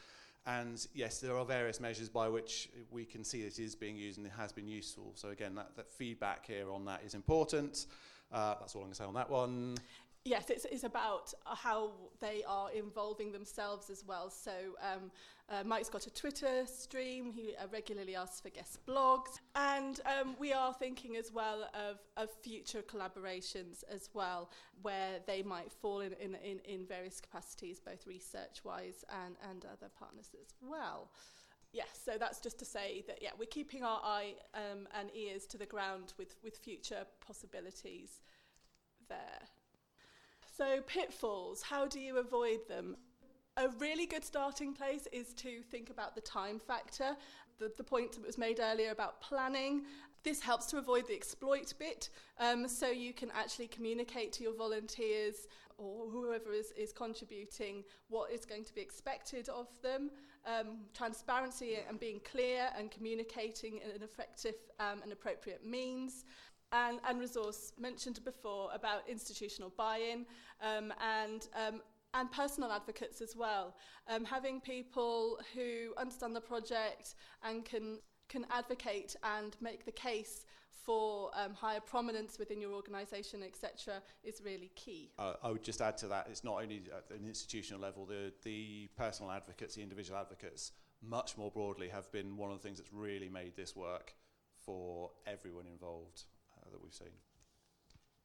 And 0.45 0.85
yes, 0.93 1.19
there 1.19 1.37
are 1.37 1.45
various 1.45 1.79
measures 1.79 2.09
by 2.09 2.27
which 2.27 2.69
we 2.89 3.05
can 3.05 3.23
see 3.23 3.41
it 3.41 3.59
is 3.59 3.75
being 3.75 3.95
used 3.95 4.17
and 4.17 4.25
it 4.25 4.33
has 4.37 4.51
been 4.51 4.67
useful. 4.67 5.11
So 5.15 5.29
again, 5.29 5.53
that, 5.55 5.75
that 5.75 5.89
feedback 5.91 6.47
here 6.47 6.71
on 6.71 6.85
that 6.85 7.01
is 7.05 7.13
important. 7.13 7.85
Uh, 8.31 8.55
that's 8.59 8.75
all 8.75 8.81
I'm 8.81 8.87
going 8.87 8.93
to 8.93 8.97
say 8.97 9.03
on 9.03 9.13
that 9.15 9.29
one. 9.29 9.77
Yes, 10.23 10.51
it's, 10.51 10.65
it's 10.65 10.83
about 10.83 11.33
how 11.45 11.93
they 12.19 12.43
are 12.47 12.69
involving 12.71 13.31
themselves 13.31 13.89
as 13.89 14.03
well. 14.05 14.29
So 14.29 14.51
um, 14.79 15.09
uh, 15.49 15.63
Mike's 15.63 15.89
got 15.89 16.05
a 16.05 16.13
Twitter 16.13 16.67
stream. 16.67 17.31
He 17.31 17.55
uh, 17.59 17.65
regularly 17.73 18.15
asks 18.15 18.39
for 18.39 18.49
guest 18.49 18.85
blogs. 18.85 19.39
And 19.55 19.99
um, 20.05 20.35
we 20.37 20.53
are 20.53 20.75
thinking 20.75 21.15
as 21.15 21.31
well 21.33 21.67
of, 21.73 21.97
of 22.17 22.29
future 22.43 22.83
collaborations 22.83 23.83
as 23.91 24.09
well, 24.13 24.51
where 24.83 25.21
they 25.25 25.41
might 25.41 25.71
fall 25.71 26.01
in, 26.01 26.13
in, 26.13 26.35
in, 26.35 26.59
in 26.65 26.85
various 26.85 27.19
capacities, 27.19 27.79
both 27.79 28.05
research-wise 28.05 29.03
and, 29.25 29.35
and 29.49 29.65
other 29.65 29.89
partners 29.97 30.29
as 30.39 30.53
well. 30.61 31.09
Yes, 31.73 31.99
so 32.05 32.11
that's 32.19 32.39
just 32.39 32.59
to 32.59 32.65
say 32.65 33.03
that, 33.07 33.23
yeah, 33.23 33.31
we're 33.39 33.45
keeping 33.45 33.83
our 33.83 34.01
eye 34.03 34.35
um, 34.53 34.87
and 34.99 35.09
ears 35.15 35.47
to 35.47 35.57
the 35.57 35.65
ground 35.65 36.13
with, 36.19 36.35
with 36.43 36.57
future 36.57 37.05
possibilities 37.25 38.19
there. 39.09 39.47
So, 40.57 40.81
pitfalls, 40.85 41.61
how 41.61 41.87
do 41.87 41.97
you 41.99 42.17
avoid 42.17 42.67
them? 42.67 42.97
A 43.55 43.69
really 43.79 44.05
good 44.05 44.25
starting 44.25 44.73
place 44.73 45.07
is 45.13 45.33
to 45.35 45.61
think 45.71 45.89
about 45.89 46.13
the 46.13 46.21
time 46.21 46.59
factor. 46.59 47.15
The, 47.57 47.71
the 47.77 47.83
point 47.85 48.11
that 48.13 48.25
was 48.25 48.37
made 48.37 48.59
earlier 48.59 48.91
about 48.91 49.21
planning. 49.21 49.83
This 50.23 50.41
helps 50.41 50.65
to 50.67 50.77
avoid 50.77 51.07
the 51.07 51.15
exploit 51.15 51.73
bit, 51.79 52.09
um, 52.37 52.67
so 52.67 52.89
you 52.89 53.13
can 53.13 53.31
actually 53.31 53.67
communicate 53.67 54.33
to 54.33 54.43
your 54.43 54.53
volunteers 54.53 55.47
or 55.77 56.09
whoever 56.09 56.51
is, 56.51 56.71
is 56.77 56.91
contributing 56.91 57.83
what 58.09 58.31
is 58.31 58.45
going 58.45 58.65
to 58.65 58.75
be 58.75 58.81
expected 58.81 59.47
of 59.49 59.67
them. 59.81 60.11
Um, 60.45 60.79
transparency 60.93 61.77
and 61.87 61.99
being 61.99 62.19
clear 62.29 62.69
and 62.77 62.89
communicating 62.91 63.77
in 63.77 63.91
an 63.91 64.01
effective 64.01 64.55
um, 64.79 65.01
and 65.03 65.11
appropriate 65.11 65.65
means 65.65 66.25
and, 66.71 66.99
and 67.07 67.19
resource 67.19 67.73
mentioned 67.79 68.23
before 68.23 68.69
about 68.73 69.07
institutional 69.07 69.71
buy-in 69.77 70.25
um, 70.61 70.93
and 71.01 71.47
um, 71.55 71.81
and 72.13 72.29
personal 72.31 72.71
advocates 72.71 73.21
as 73.21 73.35
well. 73.35 73.73
Um, 74.09 74.25
having 74.25 74.59
people 74.59 75.39
who 75.53 75.93
understand 75.97 76.35
the 76.35 76.41
project 76.41 77.15
and 77.43 77.63
can 77.63 77.99
can 78.27 78.45
advocate 78.51 79.15
and 79.23 79.55
make 79.61 79.85
the 79.85 79.91
case 79.91 80.45
for 80.69 81.29
um, 81.35 81.53
higher 81.53 81.79
prominence 81.79 82.39
within 82.39 82.59
your 82.59 82.73
organisation, 82.73 83.43
etc., 83.43 84.01
is 84.23 84.41
really 84.43 84.71
key. 84.75 85.11
Uh, 85.19 85.33
I 85.43 85.51
would 85.51 85.63
just 85.63 85.81
add 85.81 85.97
to 85.99 86.07
that, 86.07 86.27
it's 86.29 86.43
not 86.43 86.61
only 86.61 86.81
at 86.95 87.15
an 87.15 87.27
institutional 87.27 87.79
level, 87.79 88.05
the, 88.05 88.33
the 88.43 88.89
personal 88.97 89.31
advocates, 89.31 89.75
the 89.75 89.83
individual 89.83 90.19
advocates, 90.19 90.71
much 91.03 91.37
more 91.37 91.51
broadly 91.51 91.89
have 91.89 92.11
been 92.11 92.35
one 92.35 92.51
of 92.51 92.57
the 92.57 92.63
things 92.63 92.79
that's 92.79 92.91
really 92.91 93.29
made 93.29 93.55
this 93.55 93.75
work 93.75 94.15
for 94.65 95.11
everyone 95.27 95.65
involved 95.67 96.23
that 96.71 96.81
we've 96.81 96.93
seen. 96.93 97.07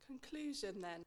Conclusion 0.07 0.80
then. 0.80 1.03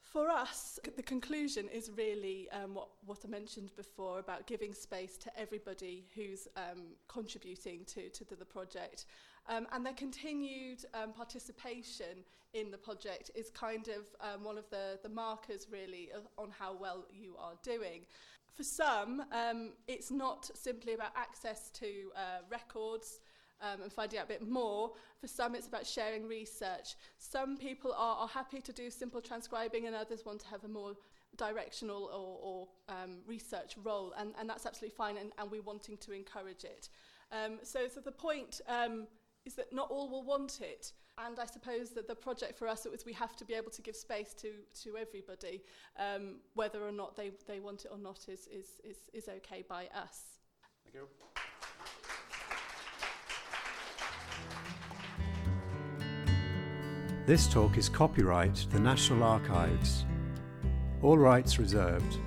For 0.00 0.30
us, 0.30 0.78
the 0.96 1.02
conclusion 1.02 1.68
is 1.68 1.90
really 1.96 2.48
um, 2.50 2.74
what, 2.74 2.88
what 3.04 3.18
I 3.24 3.28
mentioned 3.28 3.70
before 3.76 4.20
about 4.20 4.46
giving 4.46 4.72
space 4.72 5.18
to 5.18 5.38
everybody 5.38 6.06
who's 6.14 6.46
um, 6.56 6.94
contributing 7.08 7.84
to, 7.86 8.08
to 8.10 8.36
the 8.36 8.44
project. 8.44 9.06
Um, 9.48 9.66
and 9.72 9.84
their 9.84 9.94
continued 9.94 10.84
um, 10.94 11.12
participation 11.12 12.24
in 12.54 12.70
the 12.70 12.78
project 12.78 13.30
is 13.34 13.50
kind 13.50 13.88
of 13.88 14.04
um, 14.20 14.44
one 14.44 14.58
of 14.58 14.68
the, 14.70 14.98
the 15.02 15.08
markers 15.08 15.66
really 15.70 16.10
on 16.38 16.50
how 16.56 16.74
well 16.74 17.04
you 17.12 17.34
are 17.38 17.54
doing. 17.62 18.06
For 18.54 18.62
some, 18.62 19.24
um, 19.32 19.72
it's 19.86 20.10
not 20.10 20.50
simply 20.54 20.94
about 20.94 21.12
access 21.14 21.68
to 21.74 22.10
uh, 22.16 22.20
records, 22.50 23.20
um, 23.60 23.82
and 23.82 23.92
finding 23.92 24.18
out 24.18 24.26
a 24.26 24.28
bit 24.28 24.46
more. 24.48 24.92
For 25.20 25.26
some, 25.26 25.54
it's 25.54 25.66
about 25.66 25.86
sharing 25.86 26.26
research. 26.26 26.96
Some 27.18 27.56
people 27.56 27.92
are, 27.92 28.16
are 28.16 28.28
happy 28.28 28.60
to 28.60 28.72
do 28.72 28.90
simple 28.90 29.20
transcribing, 29.20 29.86
and 29.86 29.94
others 29.94 30.24
want 30.24 30.40
to 30.40 30.46
have 30.48 30.64
a 30.64 30.68
more 30.68 30.94
directional 31.36 32.04
or, 32.04 32.38
or 32.48 32.68
um, 32.88 33.18
research 33.26 33.76
role, 33.82 34.12
and, 34.18 34.34
and 34.38 34.48
that's 34.48 34.66
absolutely 34.66 34.96
fine, 34.96 35.16
and, 35.18 35.32
and 35.38 35.50
we're 35.50 35.62
wanting 35.62 35.96
to 35.98 36.12
encourage 36.12 36.64
it. 36.64 36.88
Um, 37.32 37.58
so, 37.62 37.88
so 37.88 38.00
the 38.00 38.12
point 38.12 38.60
um, 38.68 39.06
is 39.44 39.54
that 39.54 39.72
not 39.72 39.90
all 39.90 40.08
will 40.08 40.24
want 40.24 40.60
it. 40.60 40.92
And 41.18 41.38
I 41.38 41.46
suppose 41.46 41.90
that 41.90 42.08
the 42.08 42.14
project 42.14 42.58
for 42.58 42.68
us 42.68 42.84
is 42.84 43.06
we 43.06 43.14
have 43.14 43.36
to 43.36 43.44
be 43.46 43.54
able 43.54 43.70
to 43.70 43.80
give 43.80 43.96
space 43.96 44.34
to, 44.34 44.50
to 44.82 44.98
everybody, 44.98 45.62
um, 45.98 46.40
whether 46.54 46.82
or 46.82 46.92
not 46.92 47.16
they, 47.16 47.30
they 47.46 47.58
want 47.58 47.86
it 47.86 47.90
or 47.90 47.98
not 47.98 48.26
is, 48.28 48.46
is, 48.48 48.80
is, 48.84 48.98
is 49.14 49.28
okay 49.28 49.64
by 49.66 49.84
us. 49.94 50.40
Thank 50.84 50.94
you. 50.94 51.35
This 57.26 57.48
talk 57.48 57.76
is 57.76 57.88
copyright 57.88 58.54
the 58.70 58.78
National 58.78 59.24
Archives. 59.24 60.06
All 61.02 61.18
rights 61.18 61.58
reserved. 61.58 62.18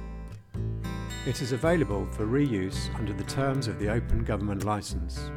It 1.26 1.41
is 1.41 1.54
available 1.54 2.06
for 2.08 2.26
reuse 2.26 2.93
under 2.95 3.14
the 3.14 3.24
terms 3.24 3.70
of 3.70 3.80
the 3.80 3.88
Open 3.88 4.26
Government 4.26 4.66
Licence. 4.66 5.32